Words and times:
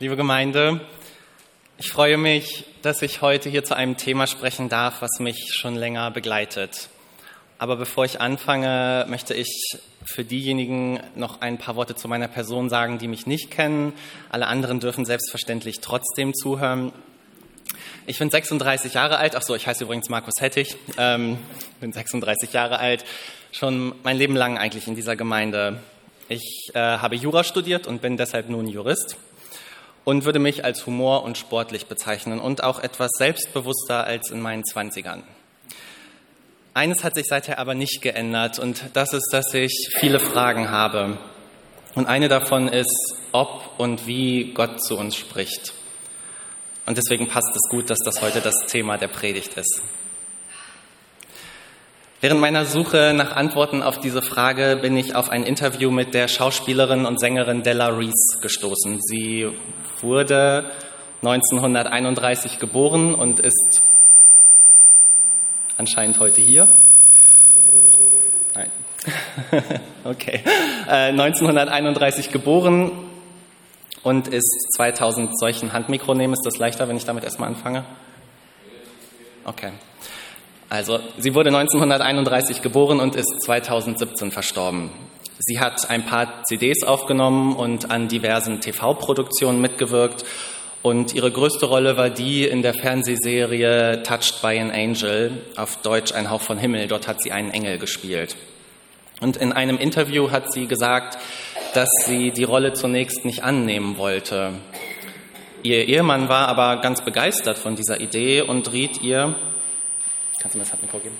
Liebe 0.00 0.16
Gemeinde, 0.16 0.80
ich 1.78 1.88
freue 1.88 2.16
mich, 2.16 2.64
dass 2.82 3.00
ich 3.00 3.22
heute 3.22 3.48
hier 3.48 3.62
zu 3.62 3.76
einem 3.76 3.96
Thema 3.96 4.26
sprechen 4.26 4.68
darf, 4.68 5.02
was 5.02 5.20
mich 5.20 5.54
schon 5.54 5.76
länger 5.76 6.10
begleitet. 6.10 6.88
Aber 7.58 7.76
bevor 7.76 8.04
ich 8.04 8.20
anfange, 8.20 9.06
möchte 9.08 9.34
ich 9.34 9.78
für 10.04 10.24
diejenigen 10.24 10.98
noch 11.14 11.42
ein 11.42 11.58
paar 11.58 11.76
Worte 11.76 11.94
zu 11.94 12.08
meiner 12.08 12.26
Person 12.26 12.70
sagen, 12.70 12.98
die 12.98 13.06
mich 13.06 13.28
nicht 13.28 13.52
kennen. 13.52 13.92
Alle 14.30 14.48
anderen 14.48 14.80
dürfen 14.80 15.04
selbstverständlich 15.04 15.80
trotzdem 15.80 16.34
zuhören. 16.34 16.90
Ich 18.06 18.18
bin 18.18 18.30
36 18.30 18.94
Jahre 18.94 19.18
alt. 19.18 19.36
Ach 19.36 19.42
so, 19.42 19.54
ich 19.54 19.68
heiße 19.68 19.84
übrigens 19.84 20.08
Markus 20.08 20.34
Hettich. 20.40 20.76
Ähm, 20.98 21.38
bin 21.78 21.92
36 21.92 22.52
Jahre 22.52 22.80
alt. 22.80 23.04
Schon 23.52 23.94
mein 24.02 24.16
Leben 24.16 24.34
lang 24.34 24.58
eigentlich 24.58 24.88
in 24.88 24.96
dieser 24.96 25.14
Gemeinde. 25.14 25.78
Ich 26.28 26.72
äh, 26.74 26.80
habe 26.80 27.14
Jura 27.14 27.44
studiert 27.44 27.86
und 27.86 28.02
bin 28.02 28.16
deshalb 28.16 28.48
nun 28.48 28.66
Jurist 28.66 29.16
und 30.04 30.24
würde 30.24 30.38
mich 30.38 30.64
als 30.64 30.86
humor- 30.86 31.22
und 31.24 31.38
sportlich 31.38 31.86
bezeichnen 31.86 32.40
und 32.40 32.62
auch 32.62 32.78
etwas 32.78 33.10
selbstbewusster 33.18 34.04
als 34.04 34.30
in 34.30 34.40
meinen 34.40 34.64
Zwanzigern. 34.64 35.22
Eines 36.74 37.04
hat 37.04 37.14
sich 37.14 37.26
seither 37.28 37.58
aber 37.58 37.74
nicht 37.74 38.02
geändert 38.02 38.58
und 38.58 38.84
das 38.94 39.12
ist, 39.12 39.28
dass 39.32 39.54
ich 39.54 39.90
viele 39.98 40.18
Fragen 40.18 40.70
habe. 40.70 41.18
Und 41.94 42.06
eine 42.06 42.28
davon 42.28 42.66
ist, 42.66 43.16
ob 43.30 43.78
und 43.78 44.06
wie 44.08 44.52
Gott 44.52 44.82
zu 44.82 44.98
uns 44.98 45.14
spricht. 45.14 45.72
Und 46.86 46.98
deswegen 46.98 47.28
passt 47.28 47.54
es 47.54 47.70
gut, 47.70 47.88
dass 47.88 48.00
das 48.04 48.20
heute 48.20 48.40
das 48.40 48.66
Thema 48.66 48.98
der 48.98 49.08
Predigt 49.08 49.56
ist. 49.56 49.82
Während 52.20 52.40
meiner 52.40 52.64
Suche 52.64 53.12
nach 53.14 53.36
Antworten 53.36 53.82
auf 53.82 54.00
diese 54.00 54.22
Frage 54.22 54.78
bin 54.80 54.96
ich 54.96 55.14
auf 55.14 55.28
ein 55.28 55.44
Interview 55.44 55.90
mit 55.90 56.14
der 56.14 56.26
Schauspielerin 56.26 57.06
und 57.06 57.20
Sängerin 57.20 57.62
Della 57.62 57.88
Reese 57.88 58.40
gestoßen. 58.40 58.98
Sie 59.02 59.48
wurde 60.04 60.70
1931 61.22 62.58
geboren 62.58 63.14
und 63.14 63.40
ist 63.40 63.82
anscheinend 65.76 66.20
heute 66.20 66.40
hier. 66.40 66.68
Nein. 68.54 68.70
okay. 70.04 70.40
Äh, 70.86 71.10
1931 71.10 72.30
geboren 72.30 72.92
und 74.02 74.28
ist 74.28 74.68
2000 74.76 75.38
solchen 75.38 75.72
Handmikro 75.72 76.14
nehmen. 76.14 76.34
Ist 76.34 76.46
das 76.46 76.58
leichter, 76.58 76.88
wenn 76.88 76.96
ich 76.96 77.04
damit 77.04 77.24
erstmal 77.24 77.48
anfange? 77.48 77.84
Okay. 79.44 79.72
Also, 80.68 81.00
sie 81.18 81.34
wurde 81.34 81.48
1931 81.48 82.62
geboren 82.62 83.00
und 83.00 83.16
ist 83.16 83.42
2017 83.42 84.30
verstorben. 84.30 84.90
Sie 85.38 85.58
hat 85.58 85.90
ein 85.90 86.06
paar 86.06 86.44
CDs 86.44 86.84
aufgenommen 86.84 87.56
und 87.56 87.90
an 87.90 88.08
diversen 88.08 88.60
TV-Produktionen 88.60 89.60
mitgewirkt. 89.60 90.24
Und 90.82 91.14
ihre 91.14 91.30
größte 91.30 91.66
Rolle 91.66 91.96
war 91.96 92.10
die 92.10 92.46
in 92.46 92.62
der 92.62 92.74
Fernsehserie 92.74 94.02
Touched 94.02 94.42
by 94.42 94.58
an 94.58 94.70
Angel, 94.70 95.42
auf 95.56 95.78
Deutsch 95.78 96.12
Ein 96.12 96.30
Hauch 96.30 96.42
von 96.42 96.58
Himmel. 96.58 96.88
Dort 96.88 97.08
hat 97.08 97.22
sie 97.22 97.32
einen 97.32 97.50
Engel 97.50 97.78
gespielt. 97.78 98.36
Und 99.20 99.36
in 99.36 99.52
einem 99.52 99.78
Interview 99.78 100.30
hat 100.30 100.52
sie 100.52 100.66
gesagt, 100.66 101.18
dass 101.72 101.88
sie 102.04 102.30
die 102.30 102.44
Rolle 102.44 102.74
zunächst 102.74 103.24
nicht 103.24 103.42
annehmen 103.42 103.96
wollte. 103.96 104.52
Ihr 105.62 105.88
Ehemann 105.88 106.28
war 106.28 106.48
aber 106.48 106.80
ganz 106.82 107.02
begeistert 107.02 107.56
von 107.58 107.74
dieser 107.74 108.00
Idee 108.00 108.42
und 108.42 108.70
riet 108.72 109.00
ihr, 109.02 109.34
Kannst 110.38 110.54
du 110.54 110.58
mir 110.58 110.64
das 110.64 110.72
Handmikro 110.72 110.98
geben? 110.98 111.16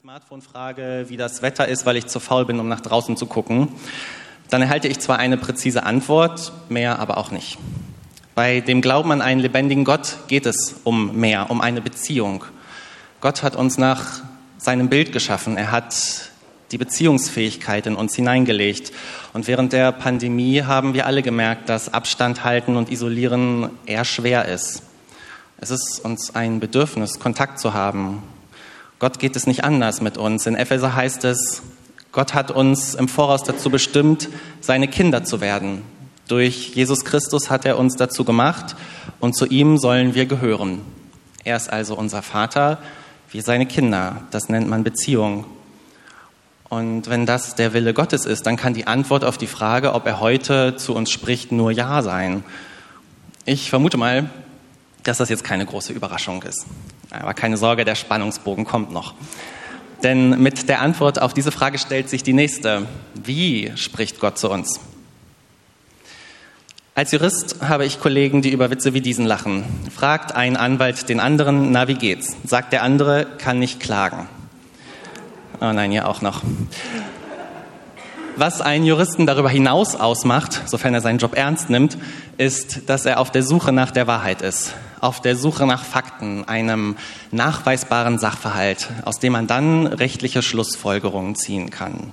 Smartphone 0.00 0.40
frage, 0.40 1.04
wie 1.08 1.18
das 1.18 1.42
Wetter 1.42 1.68
ist, 1.68 1.84
weil 1.84 1.94
ich 1.98 2.06
zu 2.06 2.20
faul 2.20 2.46
bin, 2.46 2.58
um 2.58 2.68
nach 2.68 2.80
draußen 2.80 3.18
zu 3.18 3.26
gucken, 3.26 3.68
dann 4.48 4.62
erhalte 4.62 4.88
ich 4.88 4.98
zwar 4.98 5.18
eine 5.18 5.36
präzise 5.36 5.82
Antwort, 5.82 6.54
mehr 6.70 7.00
aber 7.00 7.18
auch 7.18 7.30
nicht. 7.30 7.58
Bei 8.34 8.60
dem 8.60 8.80
Glauben 8.80 9.12
an 9.12 9.20
einen 9.20 9.42
lebendigen 9.42 9.84
Gott 9.84 10.16
geht 10.26 10.46
es 10.46 10.76
um 10.84 11.16
mehr, 11.16 11.50
um 11.50 11.60
eine 11.60 11.82
Beziehung. 11.82 12.46
Gott 13.20 13.42
hat 13.42 13.56
uns 13.56 13.76
nach 13.76 14.22
seinem 14.56 14.88
Bild 14.88 15.12
geschaffen. 15.12 15.58
Er 15.58 15.70
hat 15.70 16.30
die 16.72 16.78
Beziehungsfähigkeit 16.78 17.86
in 17.86 17.94
uns 17.94 18.16
hineingelegt. 18.16 18.92
Und 19.34 19.48
während 19.48 19.74
der 19.74 19.92
Pandemie 19.92 20.62
haben 20.62 20.94
wir 20.94 21.04
alle 21.04 21.20
gemerkt, 21.20 21.68
dass 21.68 21.92
Abstand 21.92 22.42
halten 22.42 22.78
und 22.78 22.90
isolieren 22.90 23.68
eher 23.84 24.06
schwer 24.06 24.46
ist. 24.46 24.82
Es 25.58 25.70
ist 25.70 26.02
uns 26.02 26.34
ein 26.34 26.58
Bedürfnis, 26.58 27.20
Kontakt 27.20 27.58
zu 27.58 27.74
haben, 27.74 28.22
Gott 29.00 29.18
geht 29.18 29.34
es 29.34 29.46
nicht 29.46 29.64
anders 29.64 30.02
mit 30.02 30.18
uns. 30.18 30.46
In 30.46 30.54
Epheser 30.54 30.94
heißt 30.94 31.24
es, 31.24 31.62
Gott 32.12 32.34
hat 32.34 32.50
uns 32.50 32.94
im 32.94 33.08
Voraus 33.08 33.42
dazu 33.42 33.70
bestimmt, 33.70 34.28
seine 34.60 34.88
Kinder 34.88 35.24
zu 35.24 35.40
werden. 35.40 35.80
Durch 36.28 36.74
Jesus 36.74 37.06
Christus 37.06 37.48
hat 37.48 37.64
er 37.64 37.78
uns 37.78 37.96
dazu 37.96 38.24
gemacht 38.24 38.76
und 39.18 39.34
zu 39.34 39.46
ihm 39.46 39.78
sollen 39.78 40.14
wir 40.14 40.26
gehören. 40.26 40.82
Er 41.44 41.56
ist 41.56 41.72
also 41.72 41.96
unser 41.96 42.20
Vater, 42.20 42.76
wir 43.30 43.42
seine 43.42 43.64
Kinder. 43.64 44.24
Das 44.32 44.50
nennt 44.50 44.68
man 44.68 44.84
Beziehung. 44.84 45.46
Und 46.68 47.08
wenn 47.08 47.24
das 47.24 47.54
der 47.54 47.72
Wille 47.72 47.94
Gottes 47.94 48.26
ist, 48.26 48.46
dann 48.46 48.58
kann 48.58 48.74
die 48.74 48.86
Antwort 48.86 49.24
auf 49.24 49.38
die 49.38 49.46
Frage, 49.46 49.94
ob 49.94 50.06
er 50.06 50.20
heute 50.20 50.76
zu 50.76 50.94
uns 50.94 51.10
spricht, 51.10 51.52
nur 51.52 51.70
Ja 51.70 52.02
sein. 52.02 52.44
Ich 53.46 53.70
vermute 53.70 53.96
mal, 53.96 54.28
dass 55.02 55.18
das 55.18 55.28
jetzt 55.28 55.44
keine 55.44 55.66
große 55.66 55.92
Überraschung 55.92 56.42
ist. 56.42 56.66
Aber 57.10 57.34
keine 57.34 57.56
Sorge, 57.56 57.84
der 57.84 57.94
Spannungsbogen 57.94 58.64
kommt 58.64 58.92
noch. 58.92 59.14
Denn 60.02 60.40
mit 60.42 60.68
der 60.68 60.80
Antwort 60.80 61.20
auf 61.20 61.34
diese 61.34 61.52
Frage 61.52 61.78
stellt 61.78 62.08
sich 62.08 62.22
die 62.22 62.32
nächste. 62.32 62.86
Wie 63.14 63.72
spricht 63.76 64.20
Gott 64.20 64.38
zu 64.38 64.50
uns? 64.50 64.80
Als 66.94 67.12
Jurist 67.12 67.56
habe 67.62 67.86
ich 67.86 68.00
Kollegen, 68.00 68.42
die 68.42 68.50
über 68.50 68.70
Witze 68.70 68.94
wie 68.94 69.00
diesen 69.00 69.24
lachen. 69.24 69.64
Fragt 69.94 70.34
ein 70.34 70.56
Anwalt 70.56 71.08
den 71.08 71.20
anderen, 71.20 71.70
na 71.70 71.88
wie 71.88 71.94
geht's? 71.94 72.36
Sagt 72.44 72.72
der 72.72 72.82
andere, 72.82 73.26
kann 73.38 73.58
nicht 73.58 73.80
klagen. 73.80 74.28
Oh 75.60 75.72
nein, 75.72 75.92
ja 75.92 76.06
auch 76.06 76.20
noch. 76.20 76.42
Was 78.36 78.60
einen 78.60 78.86
Juristen 78.86 79.26
darüber 79.26 79.50
hinaus 79.50 79.94
ausmacht, 79.94 80.62
sofern 80.66 80.94
er 80.94 81.00
seinen 81.00 81.18
Job 81.18 81.36
ernst 81.36 81.68
nimmt, 81.68 81.98
ist, 82.38 82.88
dass 82.88 83.04
er 83.04 83.20
auf 83.20 83.30
der 83.30 83.42
Suche 83.42 83.70
nach 83.70 83.90
der 83.90 84.06
Wahrheit 84.06 84.40
ist, 84.40 84.74
auf 85.00 85.20
der 85.20 85.36
Suche 85.36 85.66
nach 85.66 85.84
Fakten, 85.84 86.46
einem 86.48 86.96
nachweisbaren 87.30 88.18
Sachverhalt, 88.18 88.88
aus 89.04 89.18
dem 89.18 89.32
man 89.32 89.46
dann 89.46 89.86
rechtliche 89.86 90.42
Schlussfolgerungen 90.42 91.34
ziehen 91.34 91.70
kann. 91.70 92.12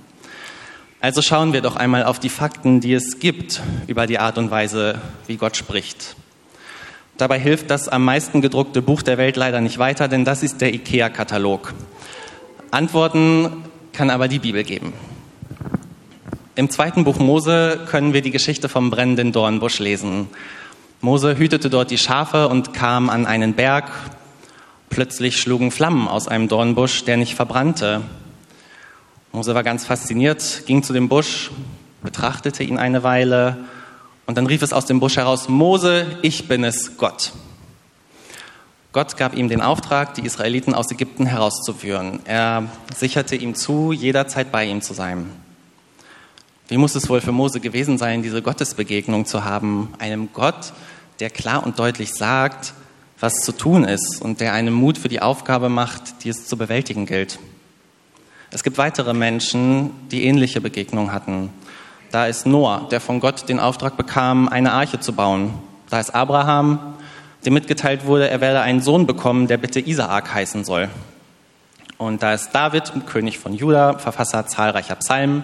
Also 1.00 1.22
schauen 1.22 1.52
wir 1.52 1.60
doch 1.60 1.76
einmal 1.76 2.04
auf 2.04 2.18
die 2.18 2.28
Fakten, 2.28 2.80
die 2.80 2.94
es 2.94 3.20
gibt 3.20 3.62
über 3.86 4.06
die 4.06 4.18
Art 4.18 4.36
und 4.36 4.50
Weise, 4.50 5.00
wie 5.26 5.36
Gott 5.36 5.56
spricht. 5.56 6.16
Dabei 7.18 7.38
hilft 7.38 7.70
das 7.70 7.88
am 7.88 8.04
meisten 8.04 8.40
gedruckte 8.40 8.82
Buch 8.82 9.02
der 9.02 9.18
Welt 9.18 9.36
leider 9.36 9.60
nicht 9.60 9.78
weiter, 9.78 10.08
denn 10.08 10.24
das 10.24 10.42
ist 10.42 10.60
der 10.60 10.74
IKEA-Katalog. 10.74 11.74
Antworten 12.70 13.64
kann 13.92 14.10
aber 14.10 14.28
die 14.28 14.38
Bibel 14.38 14.62
geben. 14.62 14.92
Im 16.54 16.70
zweiten 16.70 17.04
Buch 17.04 17.18
Mose 17.18 17.86
können 17.88 18.12
wir 18.12 18.22
die 18.22 18.30
Geschichte 18.32 18.68
vom 18.68 18.90
brennenden 18.90 19.32
Dornbusch 19.32 19.78
lesen. 19.78 20.28
Mose 21.00 21.38
hütete 21.38 21.70
dort 21.70 21.92
die 21.92 21.98
Schafe 21.98 22.48
und 22.48 22.74
kam 22.74 23.08
an 23.08 23.24
einen 23.24 23.54
Berg. 23.54 23.90
Plötzlich 24.90 25.36
schlugen 25.36 25.70
Flammen 25.70 26.08
aus 26.08 26.26
einem 26.26 26.48
Dornbusch, 26.48 27.04
der 27.04 27.16
nicht 27.16 27.36
verbrannte. 27.36 28.00
Mose 29.30 29.54
war 29.54 29.62
ganz 29.62 29.86
fasziniert, 29.86 30.64
ging 30.66 30.82
zu 30.82 30.92
dem 30.92 31.08
Busch, 31.08 31.52
betrachtete 32.02 32.64
ihn 32.64 32.78
eine 32.78 33.04
Weile 33.04 33.58
und 34.26 34.36
dann 34.36 34.46
rief 34.46 34.62
es 34.62 34.72
aus 34.72 34.86
dem 34.86 34.98
Busch 34.98 35.16
heraus, 35.16 35.48
Mose, 35.48 36.18
ich 36.22 36.48
bin 36.48 36.64
es, 36.64 36.96
Gott. 36.96 37.32
Gott 38.92 39.16
gab 39.16 39.36
ihm 39.36 39.48
den 39.48 39.60
Auftrag, 39.60 40.14
die 40.14 40.26
Israeliten 40.26 40.74
aus 40.74 40.90
Ägypten 40.90 41.26
herauszuführen. 41.26 42.20
Er 42.24 42.64
sicherte 42.96 43.36
ihm 43.36 43.54
zu, 43.54 43.92
jederzeit 43.92 44.50
bei 44.50 44.64
ihm 44.64 44.82
zu 44.82 44.94
sein. 44.94 45.30
Wie 46.68 46.76
muss 46.76 46.94
es 46.94 47.08
wohl 47.08 47.22
für 47.22 47.32
Mose 47.32 47.60
gewesen 47.60 47.96
sein, 47.96 48.22
diese 48.22 48.42
Gottesbegegnung 48.42 49.24
zu 49.24 49.42
haben? 49.42 49.88
Einem 49.98 50.28
Gott, 50.34 50.74
der 51.18 51.30
klar 51.30 51.64
und 51.64 51.78
deutlich 51.78 52.12
sagt, 52.12 52.74
was 53.18 53.36
zu 53.36 53.52
tun 53.52 53.84
ist 53.84 54.20
und 54.20 54.42
der 54.42 54.52
einem 54.52 54.74
Mut 54.74 54.98
für 54.98 55.08
die 55.08 55.22
Aufgabe 55.22 55.70
macht, 55.70 56.24
die 56.24 56.28
es 56.28 56.46
zu 56.46 56.58
bewältigen 56.58 57.06
gilt. 57.06 57.38
Es 58.50 58.62
gibt 58.62 58.76
weitere 58.76 59.14
Menschen, 59.14 59.92
die 60.10 60.24
ähnliche 60.24 60.60
Begegnungen 60.60 61.10
hatten. 61.10 61.48
Da 62.10 62.26
ist 62.26 62.44
Noah, 62.44 62.86
der 62.90 63.00
von 63.00 63.18
Gott 63.20 63.48
den 63.48 63.60
Auftrag 63.60 63.96
bekam, 63.96 64.46
eine 64.46 64.72
Arche 64.72 65.00
zu 65.00 65.14
bauen. 65.14 65.54
Da 65.88 65.98
ist 66.00 66.14
Abraham, 66.14 66.96
dem 67.46 67.54
mitgeteilt 67.54 68.04
wurde, 68.04 68.28
er 68.28 68.42
werde 68.42 68.60
einen 68.60 68.82
Sohn 68.82 69.06
bekommen, 69.06 69.46
der 69.46 69.56
bitte 69.56 69.80
Isaak 69.80 70.34
heißen 70.34 70.66
soll. 70.66 70.90
Und 71.96 72.22
da 72.22 72.34
ist 72.34 72.50
David, 72.52 72.92
König 73.06 73.38
von 73.38 73.54
Juda, 73.54 73.98
Verfasser 73.98 74.46
zahlreicher 74.46 74.96
Psalmen 74.96 75.42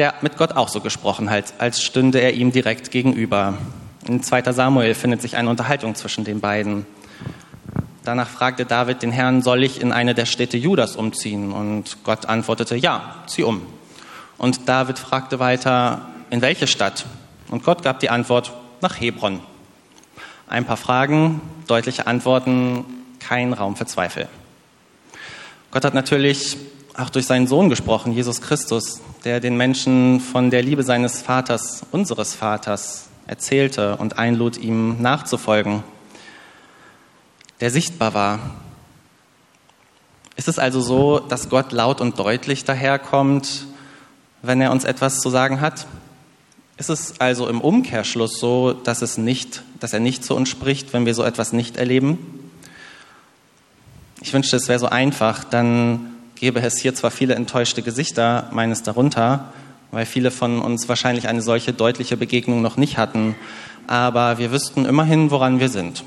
der 0.00 0.14
mit 0.22 0.38
Gott 0.38 0.52
auch 0.52 0.68
so 0.68 0.80
gesprochen 0.80 1.28
hat, 1.28 1.52
als 1.58 1.82
stünde 1.82 2.20
er 2.20 2.32
ihm 2.32 2.52
direkt 2.52 2.90
gegenüber. 2.90 3.58
In 4.08 4.22
2. 4.22 4.50
Samuel 4.50 4.94
findet 4.94 5.20
sich 5.20 5.36
eine 5.36 5.50
Unterhaltung 5.50 5.94
zwischen 5.94 6.24
den 6.24 6.40
beiden. 6.40 6.86
Danach 8.02 8.28
fragte 8.28 8.64
David 8.64 9.02
den 9.02 9.12
Herrn, 9.12 9.42
soll 9.42 9.62
ich 9.62 9.78
in 9.78 9.92
eine 9.92 10.14
der 10.14 10.24
Städte 10.24 10.56
Judas 10.56 10.96
umziehen? 10.96 11.52
Und 11.52 12.02
Gott 12.02 12.24
antwortete, 12.24 12.76
ja, 12.76 13.16
zieh 13.26 13.42
um. 13.42 13.60
Und 14.38 14.70
David 14.70 14.98
fragte 14.98 15.38
weiter, 15.38 16.06
in 16.30 16.40
welche 16.40 16.66
Stadt? 16.66 17.04
Und 17.50 17.62
Gott 17.62 17.82
gab 17.82 18.00
die 18.00 18.08
Antwort, 18.08 18.54
nach 18.80 18.98
Hebron. 18.98 19.40
Ein 20.48 20.64
paar 20.64 20.78
Fragen, 20.78 21.42
deutliche 21.66 22.06
Antworten, 22.06 22.86
kein 23.18 23.52
Raum 23.52 23.76
für 23.76 23.84
Zweifel. 23.84 24.28
Gott 25.70 25.84
hat 25.84 25.92
natürlich 25.92 26.56
auch 26.96 27.10
durch 27.10 27.26
seinen 27.26 27.46
Sohn 27.46 27.68
gesprochen, 27.68 28.12
Jesus 28.12 28.40
Christus, 28.40 29.02
der 29.24 29.40
den 29.40 29.56
Menschen 29.56 30.20
von 30.20 30.50
der 30.50 30.62
Liebe 30.62 30.82
seines 30.82 31.20
Vaters, 31.20 31.84
unseres 31.90 32.34
Vaters, 32.34 33.08
erzählte 33.26 33.96
und 33.96 34.18
einlud, 34.18 34.56
ihm 34.56 35.00
nachzufolgen, 35.00 35.82
der 37.60 37.70
sichtbar 37.70 38.14
war. 38.14 38.40
Ist 40.36 40.48
es 40.48 40.58
also 40.58 40.80
so, 40.80 41.18
dass 41.18 41.50
Gott 41.50 41.72
laut 41.72 42.00
und 42.00 42.18
deutlich 42.18 42.64
daherkommt, 42.64 43.66
wenn 44.42 44.60
er 44.60 44.72
uns 44.72 44.84
etwas 44.84 45.20
zu 45.20 45.28
sagen 45.28 45.60
hat? 45.60 45.86
Ist 46.78 46.88
es 46.88 47.20
also 47.20 47.46
im 47.46 47.60
Umkehrschluss 47.60 48.40
so, 48.40 48.72
dass, 48.72 49.02
es 49.02 49.18
nicht, 49.18 49.62
dass 49.80 49.92
er 49.92 50.00
nicht 50.00 50.24
zu 50.24 50.34
uns 50.34 50.48
spricht, 50.48 50.94
wenn 50.94 51.04
wir 51.04 51.14
so 51.14 51.22
etwas 51.22 51.52
nicht 51.52 51.76
erleben? 51.76 52.50
Ich 54.22 54.32
wünschte, 54.32 54.56
es 54.56 54.68
wäre 54.68 54.78
so 54.78 54.86
einfach, 54.86 55.44
dann 55.44 56.09
gäbe 56.40 56.60
es 56.60 56.78
hier 56.80 56.94
zwar 56.94 57.10
viele 57.10 57.34
enttäuschte 57.34 57.82
Gesichter, 57.82 58.48
meines 58.50 58.82
darunter, 58.82 59.52
weil 59.90 60.06
viele 60.06 60.30
von 60.30 60.60
uns 60.60 60.88
wahrscheinlich 60.88 61.28
eine 61.28 61.42
solche 61.42 61.74
deutliche 61.74 62.16
Begegnung 62.16 62.62
noch 62.62 62.78
nicht 62.78 62.96
hatten, 62.96 63.34
aber 63.86 64.38
wir 64.38 64.50
wüssten 64.50 64.86
immerhin, 64.86 65.30
woran 65.30 65.60
wir 65.60 65.68
sind. 65.68 66.02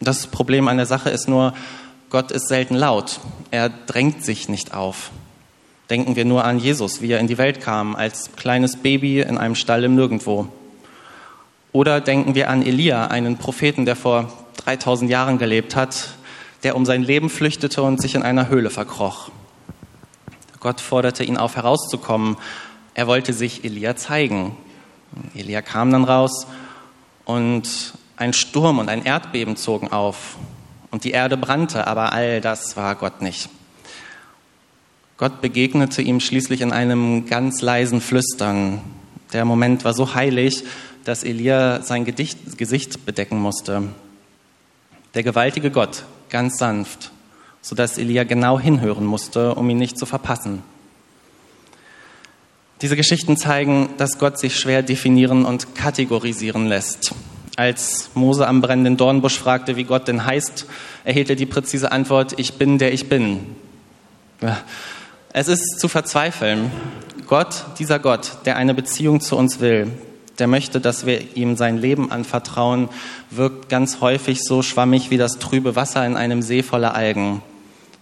Das 0.00 0.26
Problem 0.26 0.68
an 0.68 0.76
der 0.76 0.84
Sache 0.84 1.08
ist 1.08 1.28
nur, 1.28 1.54
Gott 2.10 2.30
ist 2.30 2.48
selten 2.48 2.74
laut. 2.74 3.20
Er 3.50 3.70
drängt 3.70 4.22
sich 4.22 4.50
nicht 4.50 4.74
auf. 4.74 5.10
Denken 5.88 6.14
wir 6.14 6.26
nur 6.26 6.44
an 6.44 6.58
Jesus, 6.58 7.00
wie 7.00 7.12
er 7.12 7.18
in 7.18 7.26
die 7.26 7.38
Welt 7.38 7.62
kam, 7.62 7.96
als 7.96 8.32
kleines 8.36 8.76
Baby 8.76 9.22
in 9.22 9.38
einem 9.38 9.54
Stall 9.54 9.84
im 9.84 9.94
Nirgendwo. 9.94 10.48
Oder 11.72 12.02
denken 12.02 12.34
wir 12.34 12.50
an 12.50 12.60
Elia, 12.60 13.06
einen 13.06 13.38
Propheten, 13.38 13.86
der 13.86 13.96
vor 13.96 14.30
3000 14.64 15.10
Jahren 15.10 15.38
gelebt 15.38 15.74
hat, 15.74 16.08
der 16.62 16.76
um 16.76 16.84
sein 16.86 17.02
Leben 17.02 17.28
flüchtete 17.28 17.82
und 17.82 18.00
sich 18.00 18.14
in 18.14 18.22
einer 18.22 18.48
Höhle 18.48 18.70
verkroch. 18.70 19.30
Gott 20.60 20.80
forderte 20.80 21.24
ihn 21.24 21.36
auf, 21.36 21.56
herauszukommen. 21.56 22.36
Er 22.94 23.06
wollte 23.06 23.32
sich 23.32 23.64
Elia 23.64 23.96
zeigen. 23.96 24.56
Elia 25.34 25.60
kam 25.60 25.90
dann 25.90 26.04
raus 26.04 26.46
und 27.24 27.94
ein 28.16 28.32
Sturm 28.32 28.78
und 28.78 28.88
ein 28.88 29.04
Erdbeben 29.04 29.56
zogen 29.56 29.90
auf 29.90 30.36
und 30.90 31.04
die 31.04 31.10
Erde 31.10 31.36
brannte, 31.36 31.86
aber 31.86 32.12
all 32.12 32.40
das 32.40 32.76
war 32.76 32.94
Gott 32.94 33.22
nicht. 33.22 33.48
Gott 35.16 35.40
begegnete 35.40 36.02
ihm 36.02 36.20
schließlich 36.20 36.60
in 36.60 36.72
einem 36.72 37.26
ganz 37.26 37.60
leisen 37.60 38.00
Flüstern. 38.00 38.80
Der 39.32 39.44
Moment 39.44 39.84
war 39.84 39.94
so 39.94 40.14
heilig, 40.14 40.64
dass 41.04 41.24
Elia 41.24 41.82
sein 41.82 42.04
Gesicht 42.04 43.06
bedecken 43.06 43.40
musste. 43.40 43.82
Der 45.14 45.22
gewaltige 45.22 45.70
Gott 45.70 46.04
ganz 46.32 46.58
sanft, 46.58 47.12
sodass 47.60 47.98
Elia 47.98 48.24
genau 48.24 48.58
hinhören 48.58 49.04
musste, 49.04 49.54
um 49.54 49.70
ihn 49.70 49.78
nicht 49.78 49.98
zu 49.98 50.06
verpassen. 50.06 50.62
Diese 52.80 52.96
Geschichten 52.96 53.36
zeigen, 53.36 53.90
dass 53.98 54.18
Gott 54.18 54.38
sich 54.38 54.56
schwer 54.58 54.82
definieren 54.82 55.44
und 55.44 55.76
kategorisieren 55.76 56.66
lässt. 56.66 57.14
Als 57.56 58.10
Mose 58.14 58.48
am 58.48 58.62
brennenden 58.62 58.96
Dornbusch 58.96 59.38
fragte, 59.38 59.76
wie 59.76 59.84
Gott 59.84 60.08
denn 60.08 60.24
heißt, 60.24 60.66
erhielt 61.04 61.30
er 61.30 61.36
die 61.36 61.46
präzise 61.46 61.92
Antwort, 61.92 62.38
ich 62.38 62.54
bin 62.54 62.78
der 62.78 62.92
ich 62.92 63.08
bin. 63.08 63.54
Es 65.32 65.48
ist 65.48 65.78
zu 65.78 65.86
verzweifeln. 65.86 66.72
Gott, 67.28 67.66
dieser 67.78 67.98
Gott, 67.98 68.38
der 68.46 68.56
eine 68.56 68.74
Beziehung 68.74 69.20
zu 69.20 69.36
uns 69.36 69.60
will, 69.60 69.92
der 70.42 70.48
möchte, 70.48 70.80
dass 70.80 71.06
wir 71.06 71.36
ihm 71.36 71.56
sein 71.56 71.78
Leben 71.78 72.10
anvertrauen, 72.10 72.88
wirkt 73.30 73.68
ganz 73.68 74.00
häufig 74.00 74.42
so 74.42 74.60
schwammig 74.62 75.12
wie 75.12 75.16
das 75.16 75.38
trübe 75.38 75.76
Wasser 75.76 76.04
in 76.04 76.16
einem 76.16 76.42
See 76.42 76.64
voller 76.64 76.96
Algen. 76.96 77.42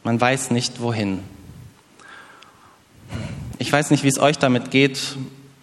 Man 0.04 0.18
weiß 0.18 0.50
nicht 0.50 0.80
wohin. 0.80 1.18
Ich 3.58 3.70
weiß 3.70 3.90
nicht, 3.90 4.04
wie 4.04 4.08
es 4.08 4.18
euch 4.18 4.38
damit 4.38 4.70
geht, 4.70 5.16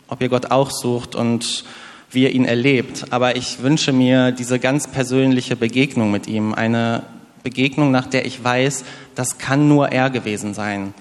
ob 0.07 0.22
ihr 0.22 0.29
Gott 0.29 0.51
auch 0.51 0.69
sucht 0.69 1.15
und 1.15 1.63
wie 2.12 2.25
ihr 2.25 2.31
ihn 2.31 2.46
erlebt, 2.46 3.05
aber 3.10 3.36
ich 3.36 3.63
wünsche 3.63 3.91
mir 3.91 4.31
diese 4.31 4.60
ganz 4.60 4.88
persönliche 4.88 5.55
Begegnung 5.55 6.12
mit 6.12 6.27
ihm, 6.27 6.53
eine 6.53 7.01
Begegnung, 7.41 7.89
nach 7.89 8.05
der 8.05 8.27
ich 8.27 8.43
weiß, 8.43 8.86
das 9.15 9.39
kann 9.39 9.67
nur 9.67 9.89
er 9.89 10.12
gewesen 10.12 10.53
sein. 10.53 10.93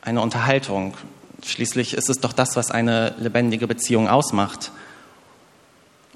Eine 0.00 0.22
Unterhaltung, 0.22 0.94
Schließlich 1.44 1.94
ist 1.94 2.10
es 2.10 2.20
doch 2.20 2.32
das, 2.32 2.56
was 2.56 2.70
eine 2.70 3.14
lebendige 3.18 3.66
Beziehung 3.66 4.08
ausmacht. 4.08 4.72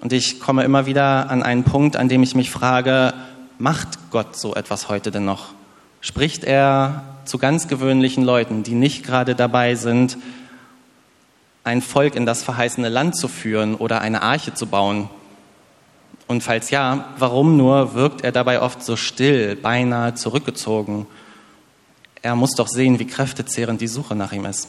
Und 0.01 0.13
ich 0.13 0.41
komme 0.41 0.65
immer 0.65 0.87
wieder 0.87 1.31
an 1.31 1.43
einen 1.43 1.65
Punkt, 1.65 1.97
an 1.97 2.09
dem 2.09 2.23
ich 2.23 2.35
mich 2.35 2.51
frage, 2.51 3.15
macht 3.59 4.11
Gott 4.11 4.37
so 4.37 4.55
etwas 4.55 4.89
heute 4.89 5.11
denn 5.11 5.25
noch? 5.25 5.47
Spricht 6.01 6.45
er 6.45 7.05
zu 7.25 7.39
ganz 7.39 7.69
gewöhnlichen 7.69 8.25
Leuten, 8.25 8.63
die 8.63 8.75
nicht 8.75 9.05
gerade 9.05 9.35
dabei 9.35 9.75
sind, 9.75 10.19
ein 11.63 11.81
Volk 11.81 12.15
in 12.15 12.27
das 12.27 12.43
verheißene 12.43 12.91
Land 12.91 13.17
zu 13.17 13.29
führen 13.29 13.75
oder 13.75 14.03
eine 14.03 14.23
Arche 14.23 14.53
zu 14.53 14.67
bauen? 14.67 15.09
Und 16.27 16.43
falls 16.43 16.71
ja, 16.71 17.07
warum 17.19 17.57
nur 17.57 17.95
wirkt 17.95 18.23
er 18.23 18.33
dabei 18.33 18.61
oft 18.61 18.83
so 18.83 18.97
still, 18.97 19.57
beinahe 19.57 20.15
zurückgezogen? 20.15 21.07
Er 22.21 22.37
muss 22.37 22.53
doch 22.53 22.69
sehen, 22.69 22.99
wie 22.99 23.07
kräftezehrend 23.07 23.81
die 23.81 23.89
Suche 23.89 24.15
nach 24.15 24.33
ihm 24.33 24.45
ist. 24.45 24.69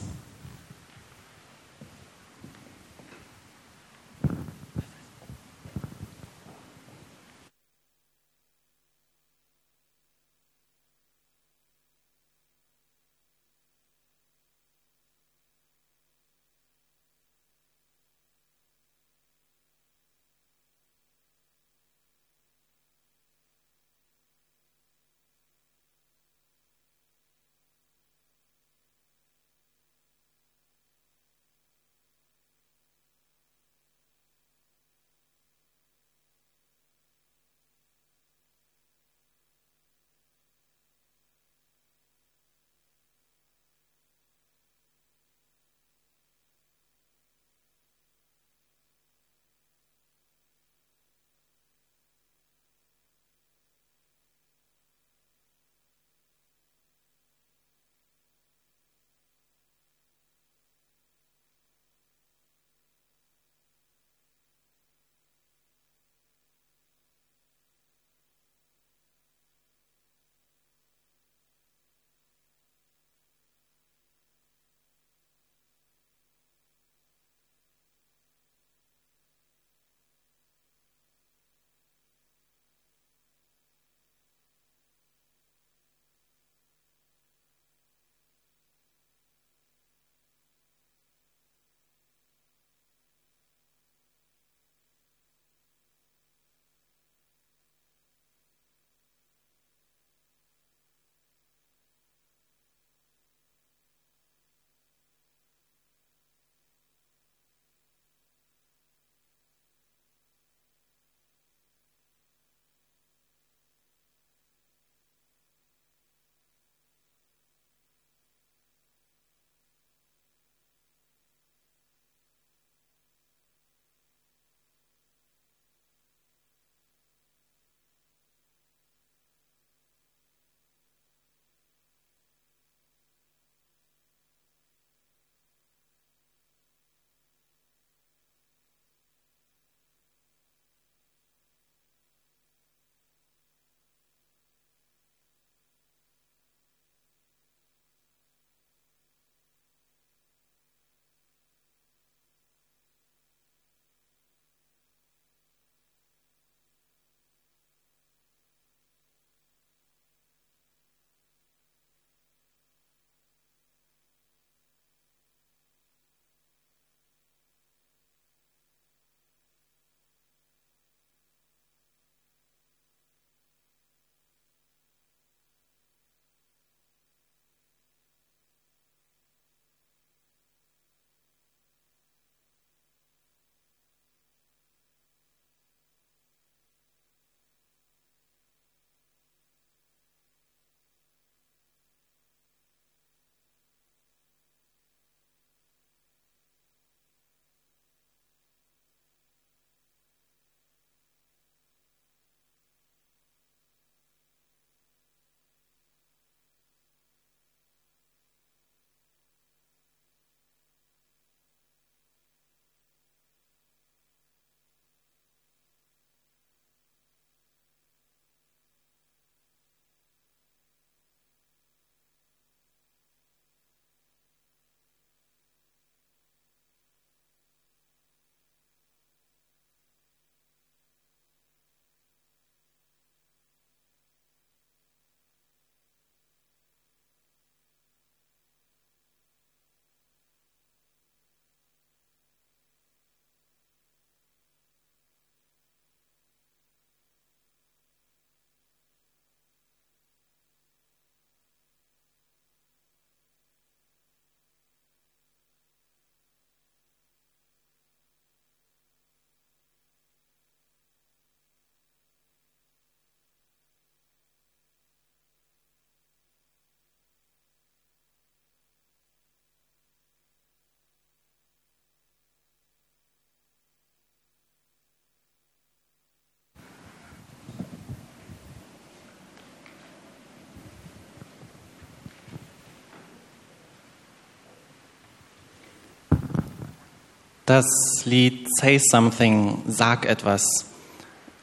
Das 287.46 287.68
Lied 288.06 288.48
Say 288.60 288.80
Something, 288.80 289.62
sag 289.68 290.08
etwas, 290.08 290.66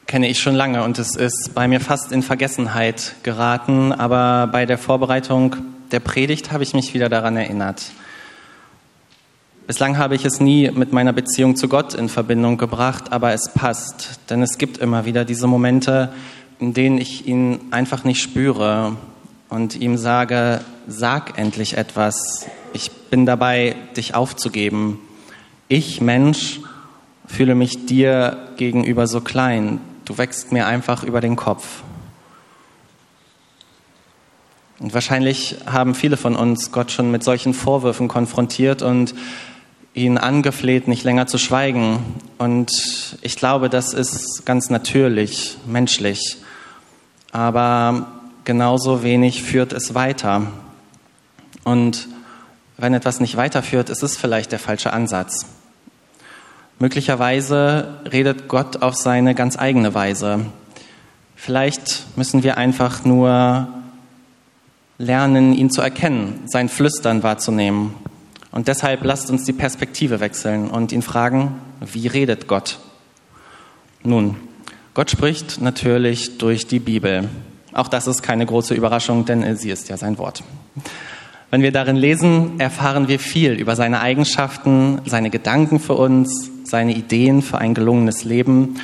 kenne 0.05 0.27
ich 0.27 0.41
schon 0.41 0.53
lange 0.53 0.83
und 0.83 0.99
es 0.99 1.15
ist 1.15 1.51
bei 1.55 1.65
mir 1.69 1.79
fast 1.79 2.11
in 2.11 2.21
Vergessenheit 2.21 3.15
geraten, 3.23 3.93
aber 3.93 4.47
bei 4.47 4.65
der 4.65 4.77
Vorbereitung 4.77 5.55
der 5.91 6.01
Predigt 6.01 6.51
habe 6.51 6.63
ich 6.63 6.73
mich 6.73 6.93
wieder 6.93 7.07
daran 7.07 7.37
erinnert. 7.37 7.83
Bislang 9.65 9.97
habe 9.97 10.15
ich 10.15 10.25
es 10.25 10.41
nie 10.41 10.69
mit 10.71 10.91
meiner 10.91 11.13
Beziehung 11.13 11.55
zu 11.55 11.69
Gott 11.69 11.93
in 11.93 12.09
Verbindung 12.09 12.57
gebracht, 12.57 13.13
aber 13.13 13.31
es 13.31 13.53
passt, 13.53 14.19
denn 14.29 14.41
es 14.41 14.57
gibt 14.57 14.79
immer 14.79 15.05
wieder 15.05 15.23
diese 15.23 15.47
Momente, 15.47 16.11
in 16.59 16.73
denen 16.73 16.97
ich 16.97 17.27
ihn 17.27 17.61
einfach 17.71 18.03
nicht 18.03 18.21
spüre 18.21 18.97
und 19.47 19.77
ihm 19.77 19.95
sage, 19.95 20.59
sag 20.85 21.39
endlich 21.39 21.77
etwas, 21.77 22.45
ich 22.73 22.91
bin 22.91 23.25
dabei, 23.25 23.77
dich 23.95 24.15
aufzugeben. 24.15 24.99
Ich, 25.67 26.01
Mensch, 26.01 26.59
fühle 27.25 27.55
mich 27.55 27.85
dir 27.85 28.49
gegenüber 28.57 29.07
so 29.07 29.21
klein. 29.21 29.79
Du 30.05 30.17
wächst 30.17 30.51
mir 30.51 30.67
einfach 30.67 31.03
über 31.03 31.21
den 31.21 31.35
Kopf. 31.35 31.83
Und 34.79 34.93
wahrscheinlich 34.93 35.55
haben 35.65 35.95
viele 35.95 36.17
von 36.17 36.35
uns 36.35 36.71
Gott 36.71 36.91
schon 36.91 37.09
mit 37.09 37.23
solchen 37.23 37.53
Vorwürfen 37.53 38.07
konfrontiert 38.07 38.81
und 38.81 39.15
ihn 39.93 40.17
angefleht, 40.17 40.87
nicht 40.87 41.03
länger 41.03 41.27
zu 41.27 41.37
schweigen. 41.37 41.99
Und 42.37 43.17
ich 43.21 43.37
glaube, 43.37 43.69
das 43.69 43.93
ist 43.93 44.45
ganz 44.45 44.69
natürlich, 44.69 45.57
menschlich. 45.65 46.37
Aber 47.31 48.07
genauso 48.43 49.03
wenig 49.03 49.43
führt 49.43 49.71
es 49.71 49.95
weiter. 49.95 50.47
Und 51.63 52.07
wenn 52.77 52.93
etwas 52.93 53.19
nicht 53.19 53.37
weiterführt, 53.37 53.89
ist 53.89 54.03
es 54.03 54.17
vielleicht 54.17 54.51
der 54.51 54.59
falsche 54.59 54.93
Ansatz. 54.93 55.45
Möglicherweise 56.79 57.99
redet 58.11 58.47
Gott 58.47 58.81
auf 58.81 58.95
seine 58.95 59.35
ganz 59.35 59.57
eigene 59.57 59.93
Weise. 59.93 60.47
Vielleicht 61.35 62.05
müssen 62.15 62.43
wir 62.43 62.57
einfach 62.57 63.05
nur 63.05 63.67
lernen, 64.97 65.53
ihn 65.53 65.69
zu 65.69 65.81
erkennen, 65.81 66.41
sein 66.45 66.69
Flüstern 66.69 67.23
wahrzunehmen. 67.23 67.93
Und 68.51 68.67
deshalb 68.67 69.03
lasst 69.03 69.29
uns 69.29 69.43
die 69.45 69.53
Perspektive 69.53 70.19
wechseln 70.19 70.69
und 70.69 70.91
ihn 70.91 71.01
fragen, 71.01 71.59
wie 71.79 72.07
redet 72.07 72.47
Gott? 72.47 72.79
Nun, 74.03 74.37
Gott 74.93 75.09
spricht 75.09 75.59
natürlich 75.61 76.37
durch 76.37 76.67
die 76.67 76.79
Bibel. 76.79 77.29
Auch 77.73 77.87
das 77.87 78.05
ist 78.05 78.21
keine 78.21 78.45
große 78.45 78.75
Überraschung, 78.75 79.25
denn 79.25 79.55
sie 79.55 79.71
ist 79.71 79.89
ja 79.89 79.97
sein 79.97 80.17
Wort. 80.17 80.43
Wenn 81.53 81.61
wir 81.61 81.71
darin 81.71 81.97
lesen, 81.97 82.59
erfahren 82.59 83.07
wir 83.07 83.19
viel 83.19 83.51
über 83.51 83.75
seine 83.75 84.01
Eigenschaften, 84.01 84.99
seine 85.05 85.29
Gedanken 85.29 85.79
für 85.79 85.93
uns, 85.93 86.49
seine 86.63 86.95
Ideen 86.95 87.43
für 87.43 87.59
ein 87.59 87.75
gelungenes 87.75 88.23
Leben 88.23 88.79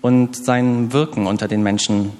und 0.00 0.36
sein 0.36 0.92
Wirken 0.92 1.26
unter 1.26 1.48
den 1.48 1.64
Menschen. 1.64 2.12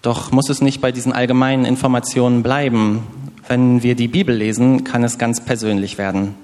Doch 0.00 0.32
muss 0.32 0.48
es 0.48 0.62
nicht 0.62 0.80
bei 0.80 0.90
diesen 0.90 1.12
allgemeinen 1.12 1.66
Informationen 1.66 2.42
bleiben. 2.42 3.06
Wenn 3.46 3.82
wir 3.82 3.94
die 3.94 4.08
Bibel 4.08 4.34
lesen, 4.34 4.84
kann 4.84 5.04
es 5.04 5.18
ganz 5.18 5.44
persönlich 5.44 5.98
werden. 5.98 6.34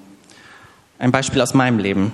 Ein 0.98 1.12
Beispiel 1.12 1.40
aus 1.40 1.54
meinem 1.54 1.78
Leben. 1.78 2.12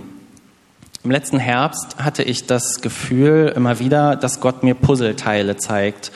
Im 1.02 1.10
letzten 1.10 1.40
Herbst 1.40 1.96
hatte 1.98 2.22
ich 2.22 2.46
das 2.46 2.80
Gefühl 2.82 3.52
immer 3.56 3.80
wieder, 3.80 4.14
dass 4.14 4.38
Gott 4.38 4.62
mir 4.62 4.76
Puzzleteile 4.76 5.56
zeigt, 5.56 6.12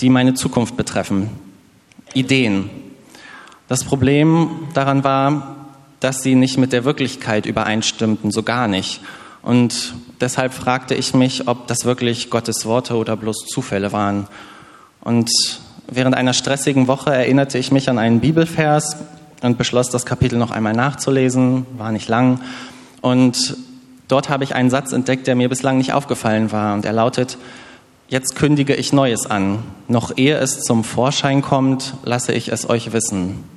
die 0.00 0.10
meine 0.10 0.34
Zukunft 0.34 0.76
betreffen. 0.76 1.28
Ideen. 2.14 2.70
Das 3.72 3.84
Problem 3.84 4.50
daran 4.74 5.02
war, 5.02 5.56
dass 5.98 6.22
sie 6.22 6.34
nicht 6.34 6.58
mit 6.58 6.74
der 6.74 6.84
Wirklichkeit 6.84 7.46
übereinstimmten, 7.46 8.30
so 8.30 8.42
gar 8.42 8.68
nicht. 8.68 9.00
Und 9.40 9.94
deshalb 10.20 10.52
fragte 10.52 10.94
ich 10.94 11.14
mich, 11.14 11.48
ob 11.48 11.68
das 11.68 11.86
wirklich 11.86 12.28
Gottes 12.28 12.66
Worte 12.66 12.96
oder 12.96 13.16
bloß 13.16 13.46
Zufälle 13.46 13.90
waren. 13.90 14.26
Und 15.00 15.30
während 15.86 16.14
einer 16.14 16.34
stressigen 16.34 16.86
Woche 16.86 17.14
erinnerte 17.14 17.56
ich 17.56 17.72
mich 17.72 17.88
an 17.88 17.98
einen 17.98 18.20
Bibelvers 18.20 18.98
und 19.40 19.56
beschloss, 19.56 19.88
das 19.88 20.04
Kapitel 20.04 20.38
noch 20.38 20.50
einmal 20.50 20.74
nachzulesen, 20.74 21.64
war 21.78 21.92
nicht 21.92 22.10
lang. 22.10 22.42
Und 23.00 23.56
dort 24.06 24.28
habe 24.28 24.44
ich 24.44 24.54
einen 24.54 24.68
Satz 24.68 24.92
entdeckt, 24.92 25.26
der 25.26 25.34
mir 25.34 25.48
bislang 25.48 25.78
nicht 25.78 25.94
aufgefallen 25.94 26.52
war. 26.52 26.74
Und 26.74 26.84
er 26.84 26.92
lautet, 26.92 27.38
jetzt 28.08 28.36
kündige 28.36 28.74
ich 28.74 28.92
Neues 28.92 29.24
an. 29.24 29.60
Noch 29.88 30.18
ehe 30.18 30.36
es 30.36 30.60
zum 30.60 30.84
Vorschein 30.84 31.40
kommt, 31.40 31.94
lasse 32.04 32.34
ich 32.34 32.52
es 32.52 32.68
euch 32.68 32.92
wissen. 32.92 33.50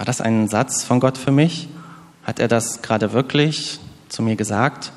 War 0.00 0.06
das 0.06 0.22
ein 0.22 0.48
Satz 0.48 0.82
von 0.82 0.98
Gott 0.98 1.18
für 1.18 1.30
mich? 1.30 1.68
Hat 2.24 2.40
er 2.40 2.48
das 2.48 2.80
gerade 2.80 3.12
wirklich 3.12 3.80
zu 4.08 4.22
mir 4.22 4.34
gesagt? 4.34 4.92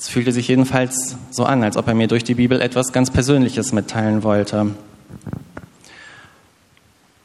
Es 0.00 0.08
fühlte 0.08 0.32
sich 0.32 0.48
jedenfalls 0.48 1.16
so 1.30 1.44
an, 1.44 1.62
als 1.62 1.76
ob 1.76 1.86
er 1.86 1.92
mir 1.92 2.08
durch 2.08 2.24
die 2.24 2.32
Bibel 2.32 2.62
etwas 2.62 2.94
ganz 2.94 3.10
Persönliches 3.10 3.72
mitteilen 3.72 4.22
wollte. 4.22 4.70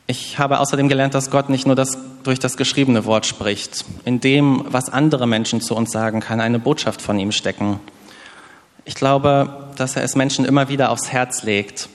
Ich 0.05 0.37
habe 0.37 0.59
außerdem 0.59 0.89
gelernt, 0.89 1.13
dass 1.13 1.31
Gott 1.31 1.47
nicht 1.47 1.65
nur 1.65 1.77
das, 1.77 1.97
durch 2.23 2.39
das 2.39 2.57
geschriebene 2.57 3.05
Wort 3.05 3.25
spricht. 3.25 3.85
In 4.03 4.19
dem, 4.19 4.65
was 4.67 4.89
andere 4.89 5.27
Menschen 5.27 5.61
zu 5.61 5.77
uns 5.77 5.93
sagen, 5.93 6.19
kann 6.19 6.41
eine 6.41 6.59
Botschaft 6.59 7.01
von 7.01 7.17
ihm 7.19 7.31
stecken. 7.31 7.79
Ich 8.83 8.95
glaube, 8.95 9.71
dass 9.77 9.95
er 9.95 10.03
es 10.03 10.17
Menschen 10.17 10.43
immer 10.43 10.67
wieder 10.67 10.91
aufs 10.91 11.09
Herz 11.09 11.43
legt, 11.43 11.87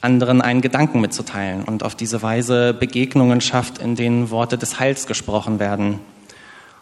anderen 0.00 0.40
einen 0.40 0.60
Gedanken 0.60 1.00
mitzuteilen 1.00 1.64
und 1.64 1.82
auf 1.82 1.94
diese 1.94 2.22
Weise 2.22 2.72
Begegnungen 2.74 3.40
schafft, 3.40 3.78
in 3.78 3.96
denen 3.96 4.30
Worte 4.30 4.58
des 4.58 4.78
Heils 4.78 5.06
gesprochen 5.06 5.58
werden. 5.58 6.00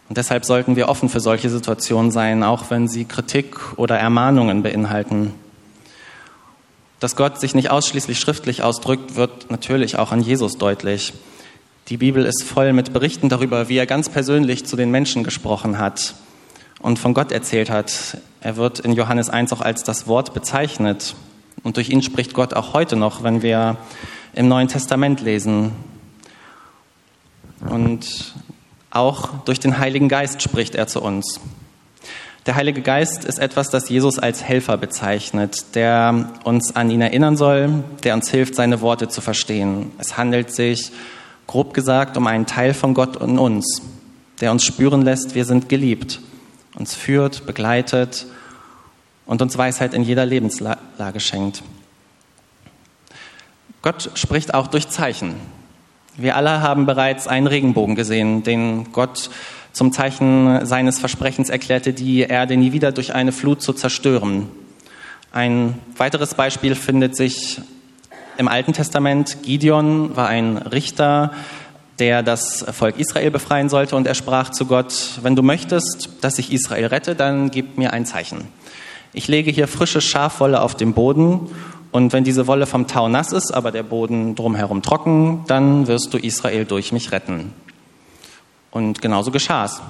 Und 0.09 0.19
deshalb 0.19 0.45
sollten 0.45 0.77
wir 0.77 0.89
offen 0.89 1.09
für 1.09 1.21
solche 1.21 1.51
Situationen 1.51 2.11
sein, 2.11 2.43
auch 2.43 2.71
wenn 2.71 2.89
sie 2.89 3.05
Kritik 3.05 3.57
oder 3.77 3.99
Ermahnungen 3.99 4.63
beinhalten. 4.63 5.35
Dass 7.01 7.17
Gott 7.17 7.41
sich 7.41 7.55
nicht 7.55 7.71
ausschließlich 7.71 8.19
schriftlich 8.19 8.63
ausdrückt, 8.63 9.17
wird 9.17 9.51
natürlich 9.51 9.99
auch 9.99 10.13
an 10.13 10.23
Jesus 10.23 10.59
deutlich. 10.59 11.13
Die 11.89 11.99
Bibel 11.99 12.25
ist 12.25 12.43
voll 12.43 12.73
mit 12.73 12.93
Berichten 12.93 13.29
darüber, 13.29 13.69
wie 13.69 13.77
er 13.77 13.87
ganz 13.87 14.09
persönlich 14.09 14.67
zu 14.67 14.77
den 14.77 14.91
Menschen 14.91 15.25
gesprochen 15.25 15.79
hat 15.79 16.15
und 16.81 16.99
von 16.99 17.15
Gott 17.15 17.33
erzählt 17.33 17.71
hat. 17.71 18.19
Er 18.41 18.57
wird 18.57 18.81
in 18.81 18.93
Johannes 18.93 19.29
1 19.29 19.53
auch 19.53 19.61
als 19.61 19.83
das 19.85 20.07
Wort 20.07 20.35
bezeichnet. 20.35 21.15
Und 21.67 21.79
durch 21.79 21.91
ihn 21.91 22.01
spricht 22.01 22.33
Gott 22.33 22.55
auch 22.55 22.75
heute 22.75 22.95
noch, 22.95 23.25
wenn 23.25 23.43
wir 23.43 23.77
im 24.35 24.47
Neuen 24.47 24.69
Testament 24.69 25.21
lesen. 25.21 25.73
Und 27.69 28.35
auch 28.93 29.31
durch 29.47 29.59
den 29.59 29.77
Heiligen 29.77 30.09
Geist 30.09 30.43
spricht 30.43 30.77
er 30.77 30.87
zu 30.87 31.03
uns. 31.03 31.41
Der 32.47 32.55
Heilige 32.55 32.83
Geist 32.83 33.25
ist 33.25 33.41
etwas, 33.41 33.69
das 33.69 33.89
Jesus 33.89 34.21
als 34.21 34.45
Helfer 34.45 34.77
bezeichnet, 34.77 35.75
der 35.75 36.35
uns 36.45 36.77
an 36.77 36.89
ihn 36.89 37.01
erinnern 37.01 37.37
soll, 37.37 37.83
der 38.05 38.15
uns 38.15 38.31
hilft, 38.31 38.55
seine 38.55 38.81
Worte 38.81 39.09
zu 39.09 39.21
verstehen. 39.21 39.91
Es 39.99 40.17
handelt 40.17 40.53
sich, 40.53 40.93
grob 41.49 41.75
gesagt, 41.75 42.17
um 42.17 42.29
einen 42.29 42.47
Teil 42.47 42.75
von 42.75 42.95
Gott 42.95 43.17
und 43.17 43.41
uns, 43.41 43.83
der 44.41 44.53
uns 44.53 44.63
spüren 44.63 45.03
lässt, 45.03 45.35
wir 45.35 45.45
sind 45.45 45.69
geliebt, 45.69 46.21
uns 46.77 46.95
führt, 46.95 47.45
begleitet 47.45 48.27
und 49.27 49.43
uns 49.43 49.59
Weisheit 49.59 49.93
in 49.93 50.03
jeder 50.03 50.25
Lebenslage 50.25 51.21
schenkt. 51.21 51.63
Gott 53.83 54.11
spricht 54.15 54.55
auch 54.55 54.69
durch 54.69 54.89
Zeichen. 54.89 55.35
Wir 56.17 56.37
alle 56.37 56.63
haben 56.63 56.87
bereits 56.87 57.29
einen 57.29 57.47
Regenbogen 57.47 57.95
gesehen, 57.95 58.43
den 58.43 58.93
Gott 58.93 59.31
zum 59.73 59.93
Zeichen 59.93 60.65
seines 60.65 60.99
Versprechens 60.99 61.51
erklärte, 61.51 61.93
die 61.93 62.21
Erde 62.21 62.57
nie 62.57 62.73
wieder 62.73 62.93
durch 62.93 63.15
eine 63.15 63.33
Flut 63.33 63.61
zu 63.61 63.75
zerstören. 63.75 64.49
Ein 65.33 65.79
weiteres 65.97 66.35
Beispiel 66.35 66.75
findet 66.75 67.15
sich 67.15 67.61
im 68.39 68.49
Alten 68.49 68.73
Testament. 68.73 69.43
Gideon 69.43 70.17
war 70.17 70.29
ein 70.29 70.57
Richter, 70.57 71.33
der 71.99 72.23
das 72.23 72.65
Volk 72.73 72.99
Israel 72.99 73.31
befreien 73.31 73.69
sollte 73.69 73.97
und 73.97 74.07
er 74.07 74.15
sprach 74.15 74.51
zu 74.51 74.67
Gott, 74.67 75.19
wenn 75.23 75.37
du 75.37 75.43
möchtest, 75.43 76.11
dass 76.23 76.39
ich 76.39 76.53
Israel 76.53 76.87
rette, 76.87 77.15
dann 77.15 77.51
gib 77.51 77.79
mir 77.79 77.93
ein 77.93 78.07
Zeichen. 78.07 78.49
Ich 79.17 79.29
lege 79.29 79.51
hier 79.51 79.67
frische 79.67 80.03
Schafwolle 80.03 80.61
auf 80.61 80.75
dem 80.75 80.93
Boden 80.93 81.49
und 81.91 82.13
wenn 82.13 82.23
diese 82.23 82.47
Wolle 82.47 82.67
vom 82.67 82.87
Tau 82.87 83.09
nass 83.09 83.33
ist, 83.33 83.51
aber 83.51 83.73
der 83.73 83.83
Boden 83.83 84.35
drumherum 84.35 84.83
trocken, 84.83 85.43
dann 85.47 85.87
wirst 85.87 86.13
du 86.13 86.19
Israel 86.19 86.67
durch 86.67 86.93
mich 86.93 87.13
retten. 87.13 87.55
Und 88.71 89.01
genauso 89.01 89.31
geschah 89.31 89.65
es. 89.65 89.81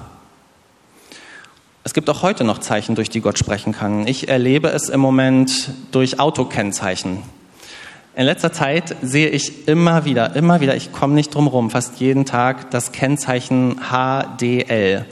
Es 1.83 1.93
gibt 1.93 2.09
auch 2.09 2.21
heute 2.21 2.45
noch 2.45 2.59
Zeichen, 2.59 2.95
durch 2.95 3.09
die 3.09 3.19
Gott 3.19 3.37
sprechen 3.37 3.73
kann. 3.73 4.07
Ich 4.07 4.29
erlebe 4.29 4.69
es 4.69 4.87
im 4.87 5.01
Moment 5.01 5.71
durch 5.91 6.21
Autokennzeichen. 6.21 7.21
In 8.15 8.23
letzter 8.23 8.53
Zeit 8.53 8.95
sehe 9.01 9.27
ich 9.27 9.67
immer 9.67 10.05
wieder, 10.05 10.37
immer 10.37 10.61
wieder, 10.61 10.77
ich 10.77 10.93
komme 10.93 11.15
nicht 11.15 11.35
drum 11.35 11.47
rum, 11.47 11.69
fast 11.69 11.99
jeden 11.99 12.23
Tag 12.23 12.71
das 12.71 12.93
Kennzeichen 12.93 13.81
HDL. 13.91 15.05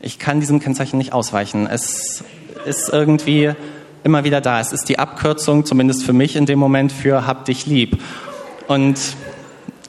Ich 0.00 0.18
kann 0.18 0.40
diesem 0.40 0.60
Kennzeichen 0.60 0.96
nicht 0.96 1.12
ausweichen. 1.12 1.66
Es 1.66 2.24
ist 2.64 2.88
irgendwie 2.92 3.52
immer 4.04 4.24
wieder 4.24 4.40
da. 4.40 4.60
Es 4.60 4.72
ist 4.72 4.88
die 4.88 4.98
Abkürzung, 4.98 5.64
zumindest 5.64 6.04
für 6.04 6.12
mich 6.12 6.36
in 6.36 6.46
dem 6.46 6.58
Moment, 6.58 6.92
für 6.92 7.26
hab 7.26 7.44
dich 7.44 7.66
lieb. 7.66 8.00
Und 8.68 8.98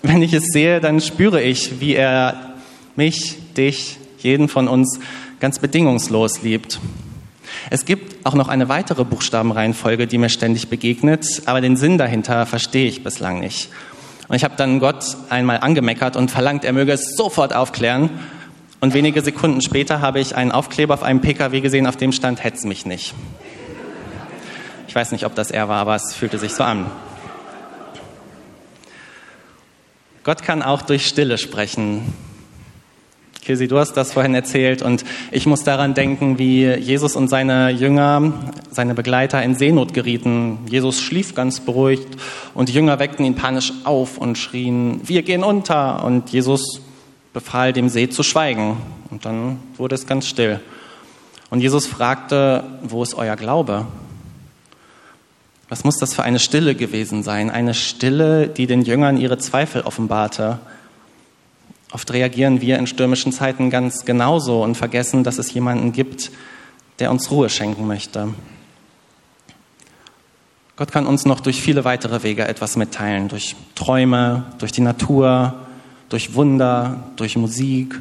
wenn 0.02 0.22
ich 0.22 0.34
es 0.34 0.46
sehe, 0.52 0.80
dann 0.82 1.02
spüre 1.02 1.42
ich, 1.42 1.80
wie 1.80 1.96
er 1.96 2.56
mich, 2.96 3.38
dich, 3.56 3.98
jeden 4.20 4.48
von 4.48 4.68
uns 4.68 5.00
ganz 5.40 5.60
bedingungslos 5.60 6.44
liebt. 6.44 6.80
Es 7.70 7.86
gibt 7.86 8.26
auch 8.26 8.34
noch 8.34 8.48
eine 8.48 8.70
weitere 8.70 9.04
Buchstabenreihenfolge, 9.04 10.08
die 10.08 10.18
mir 10.18 10.30
ständig 10.30 10.70
begegnet, 10.70 11.44
aber 11.46 11.62
den 11.62 11.78
Sinn 11.78 11.98
dahinter 11.98 12.46
verstehe 12.46 12.88
ich 12.88 13.04
bislang 13.04 13.40
nicht. 13.40 13.70
Und 14.28 14.36
ich 14.36 14.44
habe 14.44 14.56
dann 14.56 14.80
Gott 14.80 15.18
einmal 15.30 15.60
angemeckert 15.60 16.16
und 16.16 16.32
verlangt, 16.32 16.64
er 16.64 16.74
möge 16.74 16.94
es 16.94 17.16
sofort 17.16 17.54
aufklären. 17.54 18.10
Und 18.82 18.96
wenige 18.96 19.22
Sekunden 19.22 19.62
später 19.62 20.02
habe 20.02 20.20
ich 20.20 20.36
einen 20.36 20.52
Aufkleber 20.52 20.96
auf 20.96 21.04
einem 21.04 21.22
Pkw 21.22 21.62
gesehen, 21.62 21.86
auf 21.86 21.98
dem 21.98 22.12
stand, 22.12 22.44
hetz 22.44 22.64
mich 22.64 22.88
nicht. 22.88 23.14
Ich 24.88 24.96
weiß 24.96 25.12
nicht, 25.12 25.24
ob 25.24 25.36
das 25.36 25.52
er 25.52 25.70
war, 25.70 25.78
aber 25.78 25.96
es 25.96 26.16
fühlte 26.16 26.40
sich 26.40 26.56
so 26.56 26.64
an. 26.64 26.88
Gott 30.24 30.42
kann 30.42 30.64
auch 30.64 30.82
durch 30.82 31.06
Stille 31.06 31.38
sprechen. 31.38 32.12
Kirsi, 33.44 33.68
du 33.68 33.78
hast 33.78 33.94
das 33.94 34.14
vorhin 34.14 34.34
erzählt 34.34 34.82
und 34.82 35.06
ich 35.32 35.46
muss 35.46 35.64
daran 35.64 35.94
denken, 35.94 36.40
wie 36.40 36.66
Jesus 36.66 37.16
und 37.16 37.28
seine 37.28 37.70
Jünger, 37.70 38.34
seine 38.72 38.96
Begleiter 38.96 39.44
in 39.44 39.54
Seenot 39.54 39.94
gerieten. 39.94 40.58
Jesus 40.68 41.02
schlief 41.02 41.36
ganz 41.36 41.60
beruhigt 41.60 42.08
und 42.56 42.68
die 42.68 42.74
Jünger 42.74 42.98
weckten 42.98 43.26
ihn 43.26 43.36
panisch 43.36 43.74
auf 43.84 44.18
und 44.18 44.40
schrien, 44.40 45.02
wir 45.08 45.22
gehen 45.22 45.44
unter. 45.44 46.04
Und 46.04 46.32
Jesus 46.32 46.82
befahl 47.34 47.74
dem 47.74 47.90
See 47.90 48.10
zu 48.10 48.24
schweigen. 48.24 48.78
Und 49.10 49.26
dann 49.26 49.60
wurde 49.78 49.96
es 49.96 50.08
ganz 50.08 50.28
still. 50.28 50.60
Und 51.50 51.62
Jesus 51.62 51.86
fragte, 51.86 52.64
wo 52.82 53.04
ist 53.04 53.14
euer 53.14 53.36
Glaube? 53.36 53.86
Was 55.70 55.84
muss 55.84 55.98
das 55.98 56.14
für 56.14 56.24
eine 56.24 56.40
Stille 56.40 56.76
gewesen 56.76 57.24
sein? 57.24 57.50
Eine 57.50 57.74
Stille, 57.74 58.48
die 58.48 58.68
den 58.68 58.82
Jüngern 58.82 59.18
ihre 59.18 59.38
Zweifel 59.38 59.82
offenbarte. 59.84 60.60
Oft 61.92 62.12
reagieren 62.12 62.62
wir 62.62 62.78
in 62.78 62.88
stürmischen 62.88 63.32
Zeiten 63.32 63.70
ganz 63.70 64.06
genauso 64.06 64.64
und 64.64 64.76
vergessen, 64.76 65.24
dass 65.24 65.38
es 65.38 65.54
jemanden 65.54 65.92
gibt, 65.92 66.32
der 67.00 67.12
uns 67.12 67.32
Ruhe 67.32 67.50
schenken 67.50 67.88
möchte. 67.88 68.34
Gott 70.78 70.92
kann 70.92 71.06
uns 71.06 71.26
noch 71.26 71.42
durch 71.42 71.62
viele 71.62 71.84
weitere 71.84 72.24
Wege 72.24 72.48
etwas 72.48 72.76
mitteilen, 72.76 73.28
durch 73.28 73.56
Träume, 73.76 74.46
durch 74.58 74.72
die 74.72 74.82
Natur, 74.82 75.54
durch 76.12 76.36
Wunder, 76.36 77.04
durch 77.16 77.38
Musik. 77.38 78.00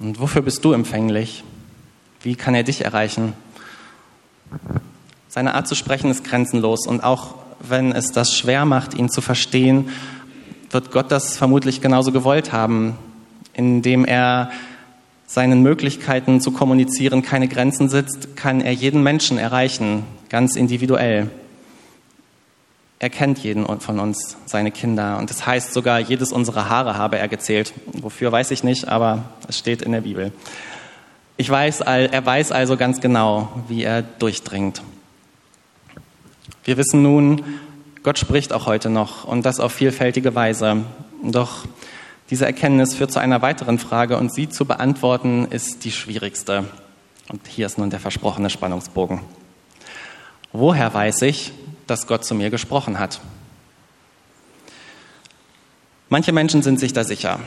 Und 0.00 0.18
wofür 0.18 0.42
bist 0.42 0.64
du 0.64 0.72
empfänglich? 0.72 1.44
Wie 2.22 2.34
kann 2.34 2.54
er 2.54 2.64
dich 2.64 2.84
erreichen? 2.84 3.34
Seine 5.28 5.54
Art 5.54 5.68
zu 5.68 5.74
sprechen 5.74 6.10
ist 6.10 6.24
grenzenlos 6.24 6.86
und 6.86 7.04
auch 7.04 7.34
wenn 7.60 7.92
es 7.92 8.10
das 8.10 8.34
schwer 8.34 8.64
macht, 8.64 8.94
ihn 8.94 9.10
zu 9.10 9.20
verstehen, 9.20 9.90
wird 10.70 10.90
Gott 10.92 11.12
das 11.12 11.36
vermutlich 11.36 11.82
genauso 11.82 12.10
gewollt 12.10 12.52
haben, 12.52 12.96
indem 13.52 14.06
er 14.06 14.50
seinen 15.26 15.62
Möglichkeiten 15.62 16.40
zu 16.40 16.52
kommunizieren 16.52 17.22
keine 17.22 17.48
Grenzen 17.48 17.90
setzt, 17.90 18.34
kann 18.34 18.62
er 18.62 18.72
jeden 18.72 19.02
Menschen 19.02 19.36
erreichen, 19.36 20.04
ganz 20.30 20.56
individuell. 20.56 21.30
Er 23.02 23.08
kennt 23.08 23.38
jeden 23.38 23.64
von 23.80 23.98
uns, 23.98 24.36
seine 24.44 24.70
Kinder. 24.70 25.16
Und 25.16 25.30
das 25.30 25.46
heißt 25.46 25.72
sogar, 25.72 26.00
jedes 26.00 26.32
unserer 26.32 26.68
Haare 26.68 26.98
habe 26.98 27.18
er 27.18 27.28
gezählt. 27.28 27.72
Wofür 27.94 28.30
weiß 28.30 28.50
ich 28.50 28.62
nicht, 28.62 28.88
aber 28.88 29.24
es 29.48 29.58
steht 29.58 29.80
in 29.80 29.92
der 29.92 30.02
Bibel. 30.02 30.32
Ich 31.38 31.48
weiß, 31.48 31.80
er 31.80 32.26
weiß 32.26 32.52
also 32.52 32.76
ganz 32.76 33.00
genau, 33.00 33.48
wie 33.68 33.84
er 33.84 34.02
durchdringt. 34.02 34.82
Wir 36.64 36.76
wissen 36.76 37.02
nun, 37.02 37.42
Gott 38.02 38.18
spricht 38.18 38.52
auch 38.52 38.66
heute 38.66 38.90
noch 38.90 39.24
und 39.24 39.46
das 39.46 39.60
auf 39.60 39.72
vielfältige 39.72 40.34
Weise. 40.34 40.84
Doch 41.22 41.64
diese 42.28 42.44
Erkenntnis 42.44 42.94
führt 42.94 43.12
zu 43.12 43.18
einer 43.18 43.40
weiteren 43.40 43.78
Frage 43.78 44.18
und 44.18 44.30
sie 44.30 44.50
zu 44.50 44.66
beantworten 44.66 45.46
ist 45.48 45.86
die 45.86 45.90
schwierigste. 45.90 46.64
Und 47.30 47.46
hier 47.46 47.64
ist 47.64 47.78
nun 47.78 47.88
der 47.88 48.00
versprochene 48.00 48.50
Spannungsbogen. 48.50 49.20
Woher 50.52 50.92
weiß 50.92 51.22
ich, 51.22 51.52
dass 51.90 52.06
Gott 52.06 52.24
zu 52.24 52.34
mir 52.34 52.50
gesprochen 52.50 52.98
hat? 52.98 53.20
Manche 56.08 56.32
Menschen 56.32 56.62
sind 56.62 56.80
sich 56.80 56.92
da 56.92 57.04
sicher. 57.04 57.40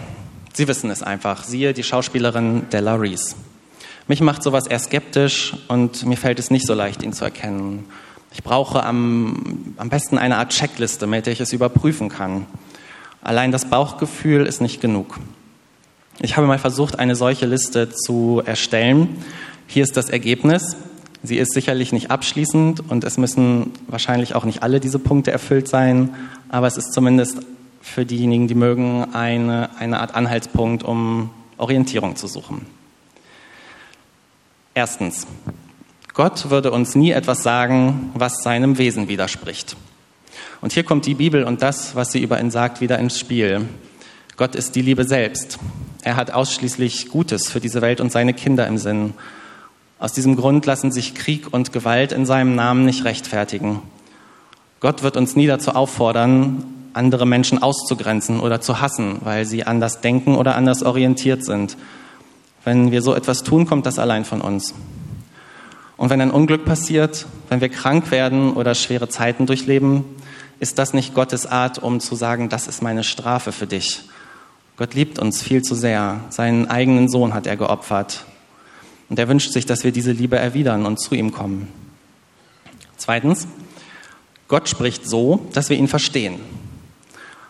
Sie 0.53 0.67
wissen 0.67 0.89
es 0.89 1.01
einfach. 1.01 1.43
Siehe 1.43 1.73
die 1.73 1.83
Schauspielerin 1.83 2.69
Della 2.69 2.95
Reese. 2.95 3.35
Mich 4.07 4.21
macht 4.21 4.43
sowas 4.43 4.67
eher 4.67 4.79
skeptisch 4.79 5.53
und 5.69 6.05
mir 6.05 6.17
fällt 6.17 6.37
es 6.39 6.51
nicht 6.51 6.67
so 6.67 6.73
leicht, 6.73 7.03
ihn 7.03 7.13
zu 7.13 7.23
erkennen. 7.23 7.85
Ich 8.33 8.43
brauche 8.43 8.83
am, 8.83 9.73
am 9.77 9.89
besten 9.89 10.17
eine 10.17 10.37
Art 10.37 10.51
Checkliste, 10.51 11.07
mit 11.07 11.25
der 11.25 11.33
ich 11.33 11.39
es 11.39 11.53
überprüfen 11.53 12.09
kann. 12.09 12.45
Allein 13.21 13.51
das 13.51 13.65
Bauchgefühl 13.65 14.45
ist 14.45 14.59
nicht 14.59 14.81
genug. 14.81 15.19
Ich 16.19 16.35
habe 16.35 16.47
mal 16.47 16.59
versucht, 16.59 16.99
eine 16.99 17.15
solche 17.15 17.45
Liste 17.45 17.89
zu 17.89 18.41
erstellen. 18.45 19.23
Hier 19.67 19.83
ist 19.83 19.97
das 19.97 20.09
Ergebnis. 20.09 20.75
Sie 21.23 21.37
ist 21.37 21.53
sicherlich 21.53 21.93
nicht 21.93 22.11
abschließend 22.11 22.89
und 22.89 23.05
es 23.05 23.17
müssen 23.17 23.71
wahrscheinlich 23.87 24.35
auch 24.35 24.43
nicht 24.43 24.61
alle 24.61 24.81
diese 24.81 24.99
Punkte 24.99 25.31
erfüllt 25.31 25.69
sein, 25.69 26.13
aber 26.49 26.67
es 26.67 26.75
ist 26.75 26.91
zumindest 26.93 27.39
für 27.81 28.05
diejenigen, 28.05 28.49
die 28.49 28.55
mögen, 28.55 29.13
eine, 29.13 29.69
eine 29.79 30.01
Art 30.01 30.15
Anhaltspunkt, 30.15 30.83
um 30.83 31.29
Orientierung 31.57 32.17
zu 32.17 32.27
suchen. 32.27 32.65
Erstens, 34.73 35.25
Gott 36.13 36.49
würde 36.49 36.71
uns 36.71 36.95
nie 36.95 37.11
etwas 37.11 37.41
sagen, 37.41 38.11
was 38.13 38.43
seinem 38.43 38.77
Wesen 38.77 39.07
widerspricht. 39.07 39.77
Und 40.61 40.73
hier 40.73 40.83
kommt 40.83 41.05
die 41.05 41.13
Bibel 41.13 41.43
und 41.43 41.61
das, 41.61 41.95
was 41.95 42.11
sie 42.11 42.21
über 42.21 42.39
ihn 42.39 42.51
sagt, 42.51 42.81
wieder 42.81 42.99
ins 42.99 43.17
Spiel. 43.17 43.67
Gott 44.35 44.55
ist 44.55 44.75
die 44.75 44.81
Liebe 44.81 45.05
selbst. 45.05 45.59
Er 46.01 46.15
hat 46.15 46.31
ausschließlich 46.31 47.09
Gutes 47.09 47.49
für 47.49 47.59
diese 47.59 47.81
Welt 47.81 48.01
und 48.01 48.11
seine 48.11 48.33
Kinder 48.33 48.67
im 48.67 48.77
Sinn. 48.77 49.13
Aus 50.03 50.11
diesem 50.11 50.35
Grund 50.35 50.65
lassen 50.65 50.91
sich 50.91 51.15
Krieg 51.15 51.53
und 51.53 51.71
Gewalt 51.71 52.11
in 52.11 52.25
seinem 52.25 52.55
Namen 52.55 52.83
nicht 52.83 53.05
rechtfertigen. 53.05 53.81
Gott 54.81 55.01
wird 55.01 55.15
uns 55.15 55.37
nie 55.37 55.47
dazu 55.47 55.71
auffordern, 55.71 56.65
andere 56.91 57.25
Menschen 57.25 57.63
auszugrenzen 57.63 58.41
oder 58.41 58.59
zu 58.59 58.81
hassen, 58.81 59.19
weil 59.23 59.45
sie 59.45 59.63
anders 59.63 60.01
denken 60.01 60.35
oder 60.35 60.57
anders 60.57 60.83
orientiert 60.83 61.45
sind. 61.45 61.77
Wenn 62.65 62.91
wir 62.91 63.01
so 63.01 63.15
etwas 63.15 63.43
tun, 63.43 63.65
kommt 63.65 63.85
das 63.85 63.97
allein 63.97 64.25
von 64.25 64.41
uns. 64.41 64.73
Und 65.95 66.09
wenn 66.09 66.19
ein 66.19 66.31
Unglück 66.31 66.65
passiert, 66.65 67.25
wenn 67.47 67.61
wir 67.61 67.69
krank 67.69 68.11
werden 68.11 68.55
oder 68.55 68.75
schwere 68.75 69.07
Zeiten 69.07 69.45
durchleben, 69.45 70.03
ist 70.59 70.79
das 70.79 70.93
nicht 70.93 71.13
Gottes 71.13 71.45
Art, 71.45 71.81
um 71.81 72.01
zu 72.01 72.15
sagen, 72.15 72.49
das 72.49 72.67
ist 72.67 72.83
meine 72.83 73.05
Strafe 73.05 73.53
für 73.53 73.67
dich. 73.67 74.01
Gott 74.75 74.95
liebt 74.95 75.17
uns 75.17 75.41
viel 75.41 75.61
zu 75.61 75.75
sehr. 75.75 76.19
Seinen 76.27 76.69
eigenen 76.69 77.07
Sohn 77.07 77.33
hat 77.33 77.47
er 77.47 77.55
geopfert. 77.55 78.25
Und 79.09 79.19
er 79.19 79.27
wünscht 79.27 79.51
sich, 79.51 79.65
dass 79.65 79.83
wir 79.83 79.91
diese 79.91 80.11
Liebe 80.11 80.37
erwidern 80.37 80.85
und 80.85 80.99
zu 80.99 81.15
ihm 81.15 81.31
kommen. 81.31 81.67
Zweitens, 82.97 83.47
Gott 84.47 84.69
spricht 84.69 85.07
so, 85.07 85.47
dass 85.53 85.69
wir 85.69 85.77
ihn 85.77 85.87
verstehen. 85.87 86.39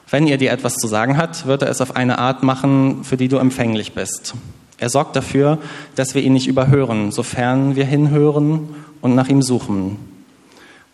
Wenn 0.10 0.28
er 0.28 0.38
dir 0.38 0.52
etwas 0.52 0.76
zu 0.76 0.88
sagen 0.88 1.18
hat, 1.18 1.48
wird 1.48 1.63
er 1.63 1.70
es 1.70 1.82
auf 1.82 1.96
eine 1.96 2.20
Art 2.20 2.44
machen, 2.44 3.04
für 3.04 3.18
die 3.18 3.28
du 3.28 3.38
empfänglich 3.38 3.94
bist. 3.94 4.36
Er 4.78 4.89
sorgt 4.89 5.16
dafür, 5.16 5.60
dass 5.96 6.13
wir 6.13 6.22
ihn 6.22 6.34
nicht 6.34 6.48
überhören, 6.48 7.12
sofern 7.12 7.76
wir 7.76 7.86
hinhören 7.86 8.76
und 9.02 9.16
nach 9.16 9.30
ihm 9.30 9.42
suchen. 9.42 9.98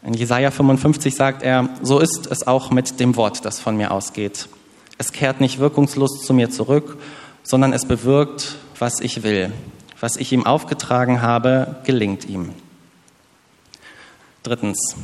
In 0.04 0.13
Jesaja 0.13 0.52
55 0.52 1.15
sagt 1.15 1.43
er, 1.43 1.69
so 1.82 2.00
ist 2.00 2.28
es 2.32 2.48
auch 2.48 2.72
mit 2.72 3.00
dem 3.00 3.15
Wort, 3.17 3.43
das 3.43 3.60
von 3.60 3.76
mir 3.76 3.91
ausgeht. 3.91 4.48
Es 4.98 5.12
kehrt 5.12 5.41
nicht 5.41 5.60
wirkungslos 5.60 6.26
zu 6.26 6.34
mir 6.34 6.50
zurück, 6.50 6.98
sondern 7.43 7.74
es 7.74 7.86
bewirkt, 7.86 8.56
was 8.78 9.00
ich 9.02 9.24
will. 9.24 9.52
Was 9.99 10.15
ich 10.15 10.31
ihm 10.31 10.45
aufgetragen 10.45 11.21
habe, 11.21 11.75
gelingt 11.83 12.25
ihm. 12.25 12.53
Drittens. 14.43 14.95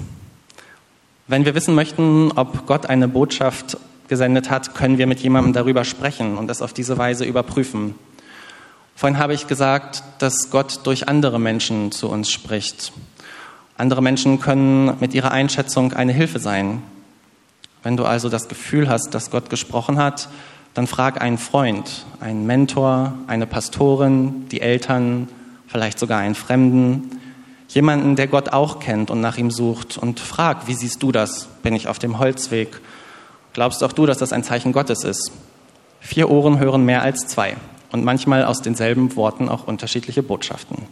Wenn 1.27 1.43
wir 1.43 1.55
wissen 1.55 1.75
möchten, 1.75 2.31
ob 2.35 2.65
Gott 2.65 2.85
eine 2.85 3.07
Botschaft 3.07 3.77
gesendet 4.07 4.49
hat, 4.49 4.75
können 4.75 4.97
wir 4.97 5.07
mit 5.07 5.19
jemandem 5.19 5.53
darüber 5.53 5.83
sprechen 5.83 6.37
und 6.37 6.49
es 6.49 6.61
auf 6.61 6.71
diese 6.71 6.97
Weise 6.97 7.25
überprüfen. 7.25 7.95
Vorhin 8.95 9.17
habe 9.19 9.33
ich 9.33 9.47
gesagt, 9.47 10.03
dass 10.19 10.49
Gott 10.51 10.81
durch 10.85 11.09
andere 11.09 11.39
Menschen 11.39 11.91
zu 11.91 12.09
uns 12.09 12.31
spricht. 12.31 12.93
Andere 13.77 14.01
Menschen 14.01 14.39
können 14.39 14.95
mit 15.01 15.13
ihrer 15.13 15.31
Einschätzung 15.31 15.91
eine 15.91 16.13
Hilfe 16.13 16.39
sein. 16.39 16.81
Wenn 17.83 17.97
du 17.97 18.05
also 18.05 18.29
das 18.29 18.47
Gefühl 18.47 18.87
hast, 18.87 19.13
dass 19.13 19.31
Gott 19.31 19.49
gesprochen 19.49 19.97
hat, 19.97 20.29
dann 20.75 20.87
frag 20.87 21.21
einen 21.21 21.37
Freund, 21.37 22.05
einen 22.19 22.45
Mentor, 22.45 23.13
eine 23.27 23.47
Pastorin, 23.47 24.47
die 24.49 24.59
Eltern, 24.61 25.29
vielleicht 25.67 25.97
sogar 25.97 26.19
einen 26.19 26.35
Fremden, 26.35 27.21
jemanden, 27.69 28.15
der 28.15 28.27
Gott 28.27 28.49
auch 28.49 28.79
kennt 28.79 29.09
und 29.09 29.21
nach 29.21 29.37
ihm 29.37 29.51
sucht 29.51 29.97
und 29.97 30.19
frag, 30.19 30.67
wie 30.67 30.75
siehst 30.75 31.01
du 31.01 31.13
das? 31.13 31.47
Bin 31.63 31.73
ich 31.73 31.87
auf 31.87 31.97
dem 31.97 32.19
Holzweg? 32.19 32.81
Glaubst 33.53 33.83
auch 33.83 33.93
du, 33.93 34.05
dass 34.05 34.17
das 34.17 34.33
ein 34.33 34.43
Zeichen 34.43 34.73
Gottes 34.73 35.05
ist? 35.05 35.31
Vier 36.01 36.29
Ohren 36.29 36.59
hören 36.59 36.83
mehr 36.83 37.01
als 37.01 37.25
zwei 37.25 37.55
und 37.91 38.03
manchmal 38.03 38.43
aus 38.43 38.61
denselben 38.61 39.15
Worten 39.15 39.47
auch 39.47 39.67
unterschiedliche 39.67 40.23
Botschaften. 40.23 40.83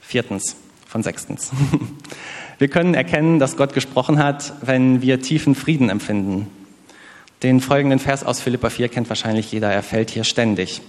Viertens 0.00 0.56
von 0.88 1.04
sechstens. 1.04 1.52
Wir 2.58 2.68
können 2.68 2.94
erkennen, 2.94 3.38
dass 3.38 3.56
Gott 3.56 3.72
gesprochen 3.72 4.18
hat, 4.18 4.52
wenn 4.62 5.02
wir 5.02 5.20
tiefen 5.20 5.56
Frieden 5.56 5.88
empfinden. 5.88 6.48
Den 7.42 7.60
folgenden 7.60 7.98
Vers 7.98 8.24
aus 8.24 8.40
Philippa 8.40 8.70
4 8.70 8.88
kennt 8.88 9.08
wahrscheinlich 9.08 9.50
jeder, 9.50 9.72
er 9.72 9.82
fällt 9.82 10.10
hier 10.10 10.22
ständig. 10.22 10.80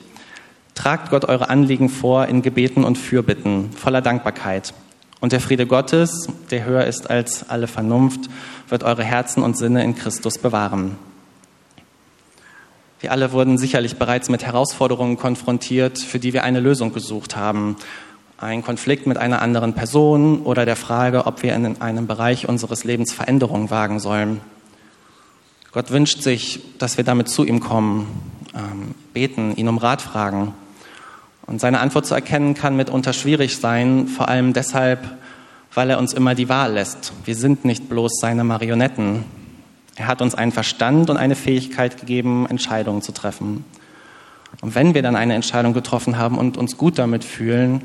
Tragt 0.75 1.09
Gott 1.09 1.25
eure 1.25 1.49
Anliegen 1.49 1.89
vor 1.89 2.27
in 2.27 2.43
Gebeten 2.43 2.83
und 2.83 2.95
Fürbitten, 2.95 3.71
voller 3.71 4.01
Dankbarkeit. 4.01 4.75
Und 5.19 5.31
der 5.31 5.39
Friede 5.39 5.65
Gottes, 5.65 6.27
der 6.51 6.65
höher 6.65 6.85
ist 6.85 7.09
als 7.09 7.49
alle 7.49 7.65
Vernunft, 7.65 8.29
wird 8.69 8.83
eure 8.83 9.03
Herzen 9.03 9.41
und 9.41 9.57
Sinne 9.57 9.83
in 9.83 9.95
Christus 9.95 10.37
bewahren. 10.37 10.95
Wir 12.99 13.11
alle 13.11 13.31
wurden 13.31 13.57
sicherlich 13.57 13.97
bereits 13.97 14.29
mit 14.29 14.43
Herausforderungen 14.43 15.17
konfrontiert, 15.17 15.97
für 15.97 16.19
die 16.19 16.33
wir 16.33 16.43
eine 16.43 16.59
Lösung 16.59 16.93
gesucht 16.93 17.35
haben. 17.35 17.77
Ein 18.37 18.63
Konflikt 18.63 19.07
mit 19.07 19.17
einer 19.17 19.41
anderen 19.41 19.73
Person 19.73 20.43
oder 20.43 20.65
der 20.65 20.75
Frage, 20.75 21.25
ob 21.25 21.41
wir 21.41 21.55
in 21.55 21.81
einem 21.81 22.05
Bereich 22.05 22.47
unseres 22.47 22.83
Lebens 22.83 23.11
Veränderungen 23.11 23.71
wagen 23.71 23.99
sollen. 23.99 24.41
Gott 25.73 25.89
wünscht 25.89 26.21
sich, 26.21 26.59
dass 26.77 26.97
wir 26.97 27.03
damit 27.03 27.29
zu 27.29 27.43
ihm 27.43 27.59
kommen, 27.59 28.07
ähm, 28.53 28.93
beten, 29.12 29.55
ihn 29.55 29.67
um 29.67 29.79
Rat 29.79 30.03
fragen. 30.03 30.53
Und 31.47 31.59
seine 31.59 31.79
Antwort 31.79 32.05
zu 32.05 32.13
erkennen 32.13 32.53
kann 32.53 32.75
mitunter 32.75 33.12
schwierig 33.12 33.57
sein, 33.57 34.07
vor 34.07 34.29
allem 34.29 34.53
deshalb, 34.53 35.17
weil 35.73 35.89
er 35.89 35.97
uns 35.97 36.13
immer 36.13 36.36
die 36.36 36.47
Wahl 36.47 36.73
lässt. 36.73 37.12
Wir 37.25 37.36
sind 37.36 37.65
nicht 37.65 37.89
bloß 37.89 38.19
seine 38.21 38.43
Marionetten. 38.43 39.25
Er 39.95 40.05
hat 40.05 40.21
uns 40.21 40.36
einen 40.36 40.51
Verstand 40.51 41.09
und 41.09 41.17
eine 41.17 41.36
Fähigkeit 41.36 41.99
gegeben, 41.99 42.45
Entscheidungen 42.47 43.01
zu 43.01 43.12
treffen. 43.12 43.65
Und 44.62 44.75
wenn 44.75 44.93
wir 44.93 45.01
dann 45.01 45.15
eine 45.15 45.33
Entscheidung 45.33 45.73
getroffen 45.73 46.19
haben 46.19 46.38
und 46.38 46.55
uns 46.55 46.77
gut 46.77 46.99
damit 46.99 47.23
fühlen, 47.23 47.81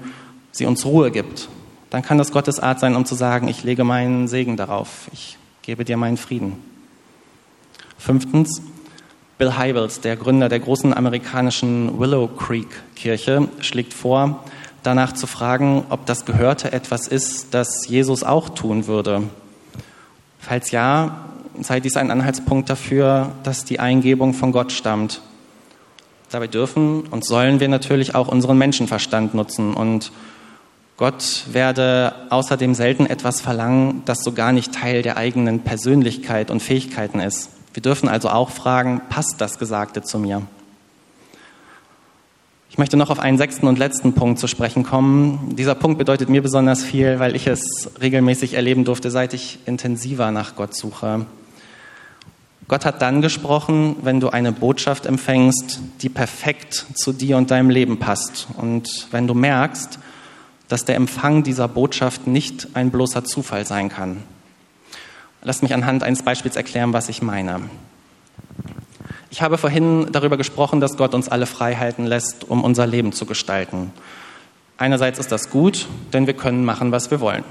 sie 0.52 0.66
uns 0.66 0.84
Ruhe 0.84 1.10
gibt, 1.10 1.48
dann 1.88 2.02
kann 2.02 2.18
das 2.18 2.32
Gottes 2.32 2.60
Art 2.60 2.80
sein, 2.80 2.94
um 2.94 3.06
zu 3.06 3.14
sagen, 3.14 3.48
ich 3.48 3.64
lege 3.64 3.82
meinen 3.82 4.28
Segen 4.28 4.58
darauf, 4.58 5.08
ich 5.14 5.38
gebe 5.62 5.86
dir 5.86 5.96
meinen 5.96 6.18
Frieden. 6.18 6.67
Fünftens, 7.98 8.62
Bill 9.38 9.58
Hybels, 9.58 10.00
der 10.00 10.16
Gründer 10.16 10.48
der 10.48 10.60
großen 10.60 10.94
amerikanischen 10.94 11.98
Willow 11.98 12.28
Creek 12.28 12.68
Kirche, 12.94 13.48
schlägt 13.60 13.92
vor, 13.92 14.44
danach 14.82 15.12
zu 15.12 15.26
fragen, 15.26 15.84
ob 15.90 16.06
das 16.06 16.24
Gehörte 16.24 16.72
etwas 16.72 17.08
ist, 17.08 17.52
das 17.52 17.88
Jesus 17.88 18.22
auch 18.22 18.48
tun 18.48 18.86
würde. 18.86 19.24
Falls 20.38 20.70
ja, 20.70 21.24
sei 21.60 21.80
dies 21.80 21.96
ein 21.96 22.10
Anhaltspunkt 22.10 22.70
dafür, 22.70 23.32
dass 23.42 23.64
die 23.64 23.80
Eingebung 23.80 24.32
von 24.32 24.52
Gott 24.52 24.72
stammt. 24.72 25.20
Dabei 26.30 26.46
dürfen 26.46 27.02
und 27.02 27.24
sollen 27.24 27.58
wir 27.58 27.68
natürlich 27.68 28.14
auch 28.14 28.28
unseren 28.28 28.58
Menschenverstand 28.58 29.34
nutzen 29.34 29.74
und 29.74 30.12
Gott 30.96 31.44
werde 31.52 32.12
außerdem 32.30 32.74
selten 32.74 33.06
etwas 33.06 33.40
verlangen, 33.40 34.02
das 34.04 34.24
so 34.24 34.32
gar 34.32 34.52
nicht 34.52 34.74
Teil 34.74 35.02
der 35.02 35.16
eigenen 35.16 35.60
Persönlichkeit 35.60 36.50
und 36.50 36.60
Fähigkeiten 36.60 37.20
ist. 37.20 37.50
Wir 37.78 37.82
dürfen 37.82 38.08
also 38.08 38.28
auch 38.28 38.50
fragen, 38.50 39.02
passt 39.08 39.36
das 39.38 39.60
Gesagte 39.60 40.02
zu 40.02 40.18
mir? 40.18 40.42
Ich 42.70 42.76
möchte 42.76 42.96
noch 42.96 43.08
auf 43.08 43.20
einen 43.20 43.38
sechsten 43.38 43.68
und 43.68 43.78
letzten 43.78 44.14
Punkt 44.14 44.40
zu 44.40 44.48
sprechen 44.48 44.82
kommen. 44.82 45.54
Dieser 45.54 45.76
Punkt 45.76 45.96
bedeutet 45.96 46.28
mir 46.28 46.42
besonders 46.42 46.82
viel, 46.82 47.20
weil 47.20 47.36
ich 47.36 47.46
es 47.46 47.88
regelmäßig 48.00 48.54
erleben 48.54 48.84
durfte, 48.84 49.12
seit 49.12 49.32
ich 49.32 49.60
intensiver 49.64 50.32
nach 50.32 50.56
Gott 50.56 50.74
suche. 50.74 51.26
Gott 52.66 52.84
hat 52.84 53.00
dann 53.00 53.22
gesprochen, 53.22 53.94
wenn 54.02 54.18
du 54.18 54.30
eine 54.30 54.50
Botschaft 54.50 55.06
empfängst, 55.06 55.78
die 56.02 56.08
perfekt 56.08 56.84
zu 56.94 57.12
dir 57.12 57.36
und 57.36 57.52
deinem 57.52 57.70
Leben 57.70 58.00
passt. 58.00 58.48
Und 58.56 59.06
wenn 59.12 59.28
du 59.28 59.34
merkst, 59.34 60.00
dass 60.66 60.84
der 60.84 60.96
Empfang 60.96 61.44
dieser 61.44 61.68
Botschaft 61.68 62.26
nicht 62.26 62.70
ein 62.74 62.90
bloßer 62.90 63.22
Zufall 63.22 63.64
sein 63.66 63.88
kann. 63.88 64.24
Lasst 65.42 65.62
mich 65.62 65.72
anhand 65.72 66.02
eines 66.02 66.22
Beispiels 66.22 66.56
erklären, 66.56 66.92
was 66.92 67.08
ich 67.08 67.22
meine. 67.22 67.60
Ich 69.30 69.42
habe 69.42 69.58
vorhin 69.58 70.08
darüber 70.10 70.36
gesprochen, 70.36 70.80
dass 70.80 70.96
Gott 70.96 71.14
uns 71.14 71.28
alle 71.28 71.46
Freiheiten 71.46 72.06
lässt, 72.06 72.48
um 72.48 72.64
unser 72.64 72.86
Leben 72.86 73.12
zu 73.12 73.26
gestalten. 73.26 73.92
Einerseits 74.78 75.18
ist 75.18 75.30
das 75.30 75.50
gut, 75.50 75.86
denn 76.12 76.26
wir 76.26 76.34
können 76.34 76.64
machen, 76.64 76.92
was 76.92 77.10
wir 77.10 77.20
wollen. 77.20 77.44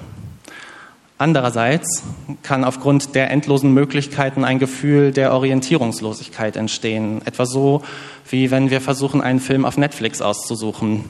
Andererseits 1.20 2.04
kann 2.44 2.64
aufgrund 2.64 3.16
der 3.16 3.32
endlosen 3.32 3.74
Möglichkeiten 3.74 4.44
ein 4.44 4.60
Gefühl 4.60 5.12
der 5.12 5.34
Orientierungslosigkeit 5.34 6.56
entstehen. 6.58 7.22
Etwa 7.26 7.46
so, 7.46 7.84
wie 8.30 8.52
wenn 8.52 8.70
wir 8.70 8.82
versuchen, 8.82 9.22
einen 9.22 9.40
Film 9.40 9.66
auf 9.66 9.78
Netflix 9.78 10.22
auszusuchen. 10.22 11.06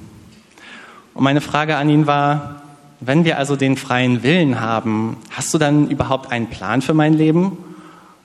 Und 1.13 1.23
meine 1.23 1.41
Frage 1.41 1.75
an 1.75 1.89
ihn 1.89 2.07
war, 2.07 2.61
wenn 2.99 3.25
wir 3.25 3.37
also 3.37 3.55
den 3.55 3.77
freien 3.77 4.23
Willen 4.23 4.59
haben, 4.59 5.17
hast 5.29 5.53
du 5.53 5.57
dann 5.57 5.89
überhaupt 5.89 6.31
einen 6.31 6.47
Plan 6.47 6.81
für 6.81 6.93
mein 6.93 7.13
Leben? 7.13 7.57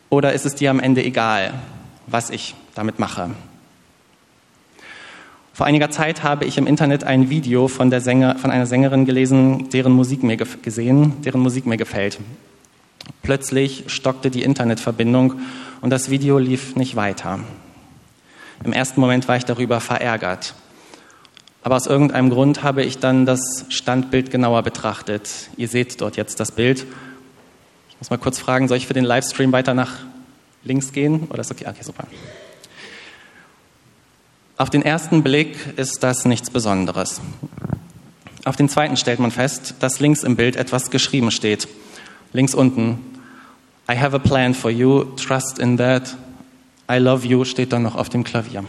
Oder 0.09 0.33
ist 0.33 0.47
es 0.47 0.55
dir 0.55 0.71
am 0.71 0.81
Ende 0.81 1.05
egal, 1.05 1.55
was 2.07 2.31
ich 2.31 2.55
damit 2.75 2.99
mache? 2.99 3.31
Vor 5.55 5.67
einiger 5.67 5.91
Zeit 5.91 6.23
habe 6.23 6.47
ich 6.47 6.57
im 6.57 6.67
Internet 6.67 7.05
ein 7.05 7.29
Video 7.29 7.69
von, 7.69 7.91
der 7.91 8.01
Sänger, 8.01 8.39
von 8.39 8.51
einer 8.51 8.67
Sängerin 8.67 9.05
gelesen, 9.05 9.69
deren 9.71 9.93
Musik 9.93 10.23
mir 10.23 10.39
gesehen, 10.39 11.21
deren 11.23 11.43
Musik 11.43 11.67
mir 11.67 11.77
gefällt. 11.77 12.19
Plötzlich 13.23 13.85
stockte 13.89 14.31
die 14.31 14.43
Internetverbindung 14.43 15.35
und 15.83 15.91
das 15.91 16.09
Video 16.09 16.39
lief 16.39 16.75
nicht 16.77 16.97
weiter. 16.97 17.41
Im 18.65 18.73
ersten 18.73 19.01
Moment 19.01 19.29
war 19.29 19.37
ich 19.37 19.45
darüber 19.45 19.81
verärgert. 19.81 20.55
Aber 21.63 21.77
aus 21.77 21.87
irgendeinem 21.87 22.31
Grund 22.31 22.63
habe 22.63 22.83
ich 22.83 22.99
dann 22.99 23.25
das 23.25 23.67
Standbild 23.69 24.31
genauer 24.31 24.63
betrachtet. 24.63 25.49
Ihr 25.57 25.69
seht 25.69 26.01
dort 26.01 26.17
jetzt 26.17 26.41
das 26.41 26.53
Bild. 26.53 26.87
Ich 27.91 27.99
muss 27.99 28.11
mal 28.11 28.17
kurz 28.17 28.39
fragen, 28.39 28.67
soll 28.67 28.79
ich 28.79 28.87
für 28.87 28.95
den 28.95 29.05
Livestream 29.05 29.53
weiter 29.53 29.75
nach 29.75 29.93
links 30.65 30.93
gehen? 30.93 31.29
Oder 31.31 31.41
ist 31.41 31.53
okay? 31.53 31.67
Okay, 31.69 31.83
super. 31.83 32.07
Auf 34.57 34.71
den 34.71 34.83
ersten 34.83 35.23
Blick 35.23 35.57
ist 35.77 36.03
das 36.03 36.25
nichts 36.25 36.51
Besonderes. 36.51 37.21
Auf 38.45 38.57
den 38.57 38.69
zweiten 38.69 38.97
stellt 38.97 39.21
man 39.21 39.31
fest, 39.31 39.77
dass 39.81 40.01
links 40.01 40.25
im 40.25 40.35
Bild 40.35 40.57
etwas 40.57 40.91
geschrieben 40.91 41.31
steht. 41.31 41.69
Links 42.33 42.55
unten. 42.55 42.99
I 43.91 43.97
have 43.97 44.15
a 44.17 44.19
plan 44.19 44.55
for 44.55 44.71
you, 44.71 45.05
trust 45.17 45.59
in 45.59 45.77
that. 45.77 46.17
I 46.91 46.99
love 46.99 47.27
you 47.27 47.45
steht 47.45 47.73
dann 47.73 47.83
noch 47.83 47.95
auf 47.95 48.09
dem 48.09 48.25
Klavier. 48.25 48.65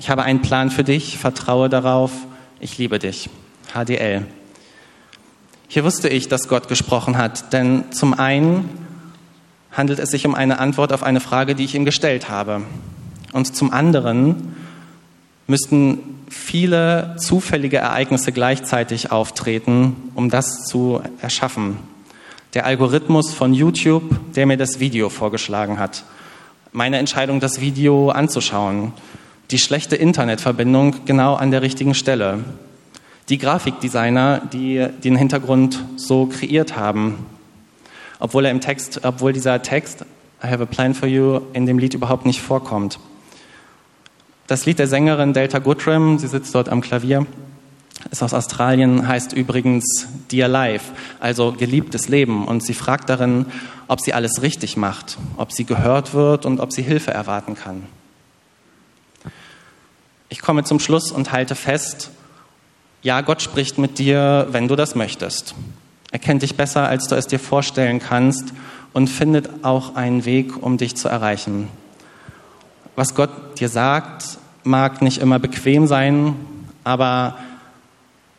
Ich 0.00 0.08
habe 0.08 0.22
einen 0.22 0.40
Plan 0.40 0.70
für 0.70 0.82
dich, 0.82 1.18
vertraue 1.18 1.68
darauf, 1.68 2.10
ich 2.58 2.78
liebe 2.78 2.98
dich. 2.98 3.28
HDL. 3.74 4.24
Hier 5.68 5.84
wusste 5.84 6.08
ich, 6.08 6.26
dass 6.26 6.48
Gott 6.48 6.68
gesprochen 6.68 7.18
hat, 7.18 7.52
denn 7.52 7.84
zum 7.92 8.14
einen 8.14 8.70
handelt 9.70 9.98
es 9.98 10.10
sich 10.10 10.24
um 10.24 10.34
eine 10.34 10.58
Antwort 10.58 10.94
auf 10.94 11.02
eine 11.02 11.20
Frage, 11.20 11.54
die 11.54 11.64
ich 11.66 11.74
ihm 11.74 11.84
gestellt 11.84 12.30
habe. 12.30 12.62
Und 13.34 13.54
zum 13.54 13.74
anderen 13.74 14.56
müssten 15.46 15.98
viele 16.30 17.16
zufällige 17.18 17.76
Ereignisse 17.76 18.32
gleichzeitig 18.32 19.12
auftreten, 19.12 19.96
um 20.14 20.30
das 20.30 20.64
zu 20.64 21.02
erschaffen. 21.20 21.76
Der 22.54 22.64
Algorithmus 22.64 23.34
von 23.34 23.52
YouTube, 23.52 24.32
der 24.34 24.46
mir 24.46 24.56
das 24.56 24.80
Video 24.80 25.10
vorgeschlagen 25.10 25.78
hat. 25.78 26.04
Meine 26.72 26.96
Entscheidung, 26.96 27.38
das 27.38 27.60
Video 27.60 28.08
anzuschauen 28.08 28.94
die 29.50 29.58
schlechte 29.58 29.96
Internetverbindung 29.96 31.04
genau 31.04 31.34
an 31.34 31.50
der 31.50 31.62
richtigen 31.62 31.94
Stelle. 31.94 32.44
Die 33.28 33.38
Grafikdesigner, 33.38 34.42
die 34.52 34.86
den 35.02 35.16
Hintergrund 35.16 35.84
so 35.96 36.26
kreiert 36.26 36.76
haben, 36.76 37.26
obwohl 38.18 38.44
er 38.44 38.50
im 38.50 38.60
Text, 38.60 39.00
obwohl 39.04 39.32
dieser 39.32 39.62
Text 39.62 40.04
I 40.42 40.46
have 40.46 40.62
a 40.62 40.66
plan 40.66 40.94
for 40.94 41.08
you 41.08 41.40
in 41.52 41.66
dem 41.66 41.78
Lied 41.78 41.94
überhaupt 41.94 42.26
nicht 42.26 42.40
vorkommt. 42.40 42.98
Das 44.46 44.66
Lied 44.66 44.78
der 44.78 44.88
Sängerin 44.88 45.32
Delta 45.32 45.58
Goodrem, 45.58 46.18
sie 46.18 46.26
sitzt 46.26 46.54
dort 46.54 46.68
am 46.68 46.80
Klavier, 46.80 47.26
ist 48.10 48.22
aus 48.22 48.32
Australien, 48.32 49.06
heißt 49.06 49.32
übrigens 49.32 50.08
Dear 50.30 50.48
Life, 50.48 50.92
also 51.20 51.52
geliebtes 51.52 52.08
Leben. 52.08 52.46
Und 52.46 52.64
sie 52.64 52.74
fragt 52.74 53.10
darin, 53.10 53.46
ob 53.86 54.00
sie 54.00 54.14
alles 54.14 54.42
richtig 54.42 54.76
macht, 54.76 55.18
ob 55.36 55.52
sie 55.52 55.64
gehört 55.64 56.14
wird 56.14 56.46
und 56.46 56.60
ob 56.60 56.72
sie 56.72 56.82
Hilfe 56.82 57.10
erwarten 57.10 57.54
kann. 57.54 57.82
Komme 60.50 60.64
zum 60.64 60.80
Schluss 60.80 61.12
und 61.12 61.30
halte 61.30 61.54
fest, 61.54 62.10
ja, 63.02 63.20
Gott 63.20 63.40
spricht 63.40 63.78
mit 63.78 64.00
dir, 64.00 64.48
wenn 64.50 64.66
du 64.66 64.74
das 64.74 64.96
möchtest. 64.96 65.54
Er 66.10 66.18
kennt 66.18 66.42
dich 66.42 66.56
besser, 66.56 66.88
als 66.88 67.06
du 67.06 67.14
es 67.14 67.28
dir 67.28 67.38
vorstellen 67.38 68.00
kannst 68.00 68.52
und 68.92 69.06
findet 69.06 69.64
auch 69.64 69.94
einen 69.94 70.24
Weg, 70.24 70.60
um 70.60 70.76
dich 70.76 70.96
zu 70.96 71.06
erreichen. 71.06 71.68
Was 72.96 73.14
Gott 73.14 73.60
dir 73.60 73.68
sagt, 73.68 74.38
mag 74.64 75.02
nicht 75.02 75.18
immer 75.18 75.38
bequem 75.38 75.86
sein, 75.86 76.34
aber 76.82 77.36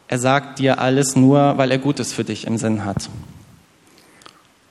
er 0.10 0.20
sagt 0.20 0.60
dir 0.60 0.80
alles 0.80 1.16
nur, 1.16 1.58
weil 1.58 1.72
er 1.72 1.78
Gutes 1.78 2.12
für 2.12 2.26
dich 2.26 2.46
im 2.46 2.58
Sinn 2.58 2.84
hat. 2.84 3.10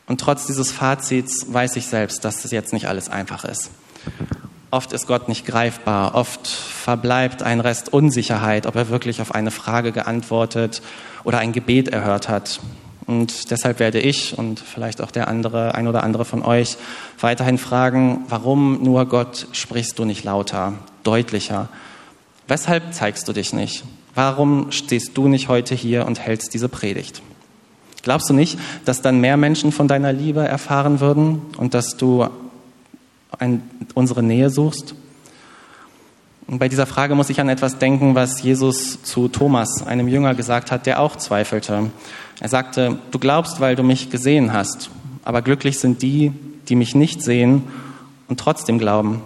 Und 0.07 0.20
trotz 0.20 0.44
dieses 0.44 0.70
Fazits 0.70 1.50
weiß 1.50 1.76
ich 1.76 1.87
selbst, 1.87 2.22
dass 2.22 2.44
es 2.44 2.50
jetzt 2.50 2.74
nicht 2.74 2.87
alles 2.87 3.09
einfach 3.09 3.46
ist. 3.46 3.70
Oft 4.72 4.92
ist 4.92 5.09
Gott 5.09 5.28
nicht 5.28 5.46
greifbar, 5.46 6.14
oft 6.14 6.46
verbleibt 6.46 7.42
ein 7.42 7.59
Rest 7.59 7.92
Unsicherheit, 7.92 8.66
ob 8.66 8.76
er 8.76 8.88
wirklich 8.88 9.20
auf 9.20 9.35
eine 9.35 9.50
Frage 9.50 9.90
geantwortet 9.90 10.80
oder 11.24 11.38
ein 11.38 11.50
Gebet 11.50 11.88
erhört 11.88 12.28
hat. 12.28 12.61
Und 13.06 13.50
deshalb 13.50 13.80
werde 13.80 13.98
ich 13.98 14.38
und 14.38 14.61
vielleicht 14.61 15.00
auch 15.00 15.11
der 15.11 15.26
andere, 15.26 15.74
ein 15.74 15.88
oder 15.88 16.04
andere 16.04 16.24
von 16.24 16.44
euch 16.44 16.76
weiterhin 17.18 17.59
fragen, 17.59 18.24
warum 18.28 18.85
nur 18.85 19.06
Gott 19.06 19.48
sprichst 19.50 19.98
du 19.98 20.04
nicht 20.04 20.22
lauter, 20.22 20.74
deutlicher? 21.02 21.68
Weshalb 22.46 22.94
zeigst 22.94 23.26
du 23.26 23.33
dich 23.33 23.52
nicht? 23.52 23.83
Warum 24.14 24.70
stehst 24.70 25.18
du 25.18 25.26
nicht 25.26 25.48
heute 25.48 25.74
hier 25.74 26.06
und 26.06 26.20
hältst 26.20 26.54
diese 26.54 26.68
Predigt? 26.68 27.22
Glaubst 28.02 28.30
du 28.30 28.35
nicht, 28.35 28.56
dass 28.85 29.02
dann 29.02 29.20
mehr 29.20 29.37
Menschen 29.37 29.72
von 29.72 29.88
deiner 29.88 30.12
Liebe 30.12 30.46
erfahren 30.46 31.00
würden 31.00 31.42
und 31.56 31.74
dass 31.74 31.96
du 31.96 32.28
ein, 33.38 33.62
unsere 33.94 34.22
Nähe 34.22 34.50
suchst? 34.50 34.94
Und 36.46 36.58
bei 36.58 36.68
dieser 36.68 36.86
Frage 36.86 37.14
muss 37.14 37.30
ich 37.30 37.40
an 37.40 37.48
etwas 37.48 37.78
denken, 37.78 38.16
was 38.16 38.42
Jesus 38.42 39.02
zu 39.04 39.28
Thomas, 39.28 39.86
einem 39.86 40.08
Jünger, 40.08 40.34
gesagt 40.34 40.72
hat, 40.72 40.84
der 40.84 40.98
auch 40.98 41.14
zweifelte. 41.14 41.90
Er 42.40 42.48
sagte, 42.48 42.98
du 43.12 43.18
glaubst, 43.20 43.60
weil 43.60 43.76
du 43.76 43.84
mich 43.84 44.10
gesehen 44.10 44.52
hast, 44.52 44.90
aber 45.22 45.42
glücklich 45.42 45.78
sind 45.78 46.02
die, 46.02 46.32
die 46.68 46.74
mich 46.74 46.96
nicht 46.96 47.22
sehen 47.22 47.62
und 48.26 48.40
trotzdem 48.40 48.78
glauben. 48.78 49.22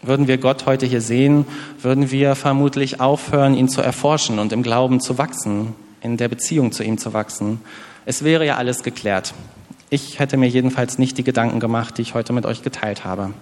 Würden 0.00 0.28
wir 0.28 0.38
Gott 0.38 0.66
heute 0.66 0.86
hier 0.86 1.00
sehen, 1.00 1.46
würden 1.80 2.10
wir 2.10 2.34
vermutlich 2.34 3.00
aufhören, 3.00 3.54
ihn 3.54 3.68
zu 3.68 3.80
erforschen 3.80 4.38
und 4.38 4.52
im 4.52 4.62
Glauben 4.62 5.00
zu 5.00 5.18
wachsen, 5.18 5.74
in 6.02 6.18
der 6.18 6.28
Beziehung 6.28 6.72
zu 6.72 6.84
ihm 6.84 6.98
zu 6.98 7.14
wachsen. 7.14 7.60
Es 8.04 8.22
wäre 8.22 8.46
ja 8.46 8.56
alles 8.56 8.82
geklärt. 8.82 9.34
Ich 9.94 10.18
hätte 10.18 10.36
mir 10.36 10.48
jedenfalls 10.48 10.98
nicht 10.98 11.18
die 11.18 11.22
Gedanken 11.22 11.60
gemacht, 11.60 11.98
die 11.98 12.02
ich 12.02 12.14
heute 12.14 12.32
mit 12.32 12.46
euch 12.46 12.62
geteilt 12.62 13.04
habe. 13.04 13.32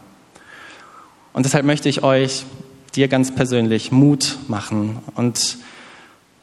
Und 1.33 1.47
deshalb 1.47 1.65
möchte 1.65 1.89
ich 1.89 2.03
euch, 2.03 2.45
dir 2.95 3.09
ganz 3.09 3.35
persönlich, 3.35 3.91
Mut 3.91 4.37
machen 4.49 4.99
und 5.15 5.57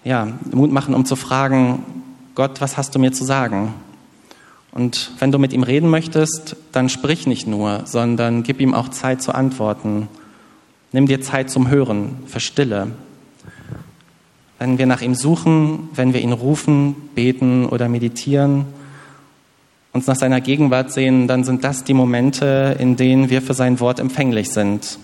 ja, 0.04 0.30
Mut 0.52 0.72
machen, 0.72 0.95
um 0.95 1.06
zu 1.06 1.15
fragen, 1.15 1.84
Gott, 2.34 2.60
was 2.60 2.76
hast 2.76 2.95
du 2.95 3.00
mir 3.00 3.12
zu 3.12 3.24
sagen? 3.24 3.76
Und 4.72 5.12
wenn 5.19 5.32
du 5.32 5.38
mit 5.38 5.54
ihm 5.54 5.62
reden 5.62 5.91
möchtest, 5.91 6.56
dann 6.72 6.89
sprich 6.89 7.28
nicht 7.28 7.45
nur, 7.45 7.84
sondern 7.86 8.41
gib 8.41 8.62
ihm 8.62 8.74
auch 8.74 8.89
Zeit 8.89 9.22
zu 9.22 9.36
antworten. 9.36 10.08
Nimm 10.91 11.06
dir 11.06 11.22
Zeit 11.22 11.52
zum 11.52 11.69
Hören, 11.69 12.24
für 12.26 12.39
Stille. 12.39 12.88
Wenn 14.58 14.80
wir 14.80 14.88
nach 14.88 15.02
ihm 15.02 15.13
suchen, 15.13 15.89
wenn 15.93 16.15
wir 16.15 16.22
ihn 16.22 16.34
rufen, 16.34 16.95
beten 17.13 17.67
oder 17.67 17.89
meditieren, 17.89 18.79
uns 19.91 20.08
nach 20.08 20.15
seiner 20.15 20.41
Gegenwart 20.41 20.91
sehen, 20.91 21.28
dann 21.28 21.43
sind 21.43 21.63
das 21.63 21.84
die 21.84 21.93
Momente, 21.93 22.75
in 22.80 22.95
denen 22.95 23.30
wir 23.30 23.41
für 23.41 23.54
sein 23.54 23.80
Wort 23.80 23.99
empfänglich 23.99 24.52
sind. 24.52 24.99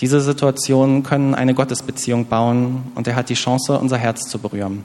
Diese 0.00 0.20
Situationen 0.20 1.02
können 1.02 1.34
eine 1.34 1.54
Gottesbeziehung 1.54 2.26
bauen 2.26 2.82
und 2.94 3.06
er 3.06 3.16
hat 3.16 3.30
die 3.30 3.34
Chance, 3.34 3.78
unser 3.78 3.96
Herz 3.96 4.28
zu 4.28 4.38
berühren. 4.38 4.84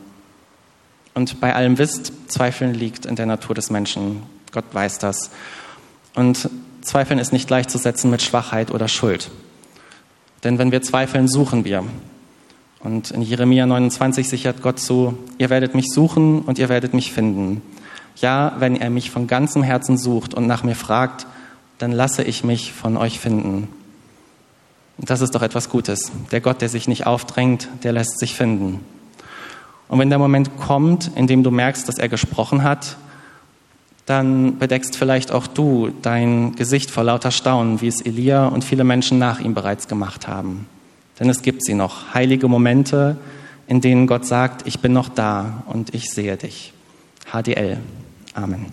Und 1.13 1.41
bei 1.41 1.53
allem 1.53 1.77
wisst, 1.77 2.13
Zweifeln 2.27 2.73
liegt 2.73 3.05
in 3.05 3.15
der 3.15 3.25
Natur 3.25 3.53
des 3.53 3.69
Menschen. 3.69 4.23
Gott 4.53 4.65
weiß 4.71 4.99
das. 4.99 5.31
Und 6.15 6.49
Zweifeln 6.81 7.19
ist 7.19 7.33
nicht 7.33 7.47
gleichzusetzen 7.47 8.09
mit 8.09 8.21
Schwachheit 8.21 8.71
oder 8.71 8.87
Schuld. 8.87 9.29
Denn 10.43 10.57
wenn 10.57 10.71
wir 10.71 10.81
zweifeln, 10.81 11.27
suchen 11.27 11.65
wir. 11.65 11.83
Und 12.79 13.11
in 13.11 13.21
Jeremia 13.21 13.65
29 13.65 14.27
sichert 14.27 14.61
Gott 14.61 14.79
zu, 14.79 15.17
ihr 15.37 15.49
werdet 15.49 15.75
mich 15.75 15.87
suchen 15.91 16.39
und 16.39 16.57
ihr 16.57 16.69
werdet 16.69 16.93
mich 16.93 17.11
finden. 17.11 17.61
Ja, 18.17 18.53
wenn 18.59 18.75
er 18.75 18.89
mich 18.89 19.11
von 19.11 19.27
ganzem 19.27 19.63
Herzen 19.63 19.97
sucht 19.97 20.33
und 20.33 20.47
nach 20.47 20.63
mir 20.63 20.75
fragt, 20.75 21.27
dann 21.77 21.91
lasse 21.91 22.23
ich 22.23 22.43
mich 22.43 22.73
von 22.73 22.97
euch 22.97 23.19
finden. 23.19 23.67
Das 24.97 25.21
ist 25.21 25.33
doch 25.33 25.41
etwas 25.41 25.69
Gutes. 25.69 26.11
Der 26.31 26.41
Gott, 26.41 26.61
der 26.61 26.69
sich 26.69 26.87
nicht 26.87 27.07
aufdrängt, 27.07 27.67
der 27.83 27.91
lässt 27.91 28.19
sich 28.19 28.35
finden. 28.35 28.81
Und 29.87 29.99
wenn 29.99 30.09
der 30.09 30.19
Moment 30.19 30.57
kommt, 30.57 31.11
in 31.15 31.27
dem 31.27 31.43
du 31.43 31.51
merkst, 31.51 31.87
dass 31.87 31.97
er 31.97 32.07
gesprochen 32.07 32.63
hat, 32.63 32.97
dann 34.05 34.57
bedeckst 34.57 34.95
vielleicht 34.95 35.31
auch 35.31 35.47
du 35.47 35.91
dein 36.01 36.55
Gesicht 36.55 36.91
vor 36.91 37.03
lauter 37.03 37.31
Staunen, 37.31 37.81
wie 37.81 37.87
es 37.87 38.01
Elia 38.01 38.47
und 38.47 38.63
viele 38.63 38.83
Menschen 38.83 39.19
nach 39.19 39.39
ihm 39.39 39.53
bereits 39.53 39.87
gemacht 39.87 40.27
haben. 40.27 40.67
Denn 41.19 41.29
es 41.29 41.41
gibt 41.41 41.63
sie 41.65 41.73
noch, 41.73 42.13
heilige 42.13 42.47
Momente, 42.47 43.17
in 43.67 43.81
denen 43.81 44.07
Gott 44.07 44.25
sagt, 44.25 44.67
ich 44.67 44.79
bin 44.79 44.93
noch 44.93 45.09
da 45.09 45.63
und 45.67 45.93
ich 45.93 46.09
sehe 46.09 46.37
dich. 46.37 46.73
HDL. 47.31 47.77
Amen. 48.35 48.71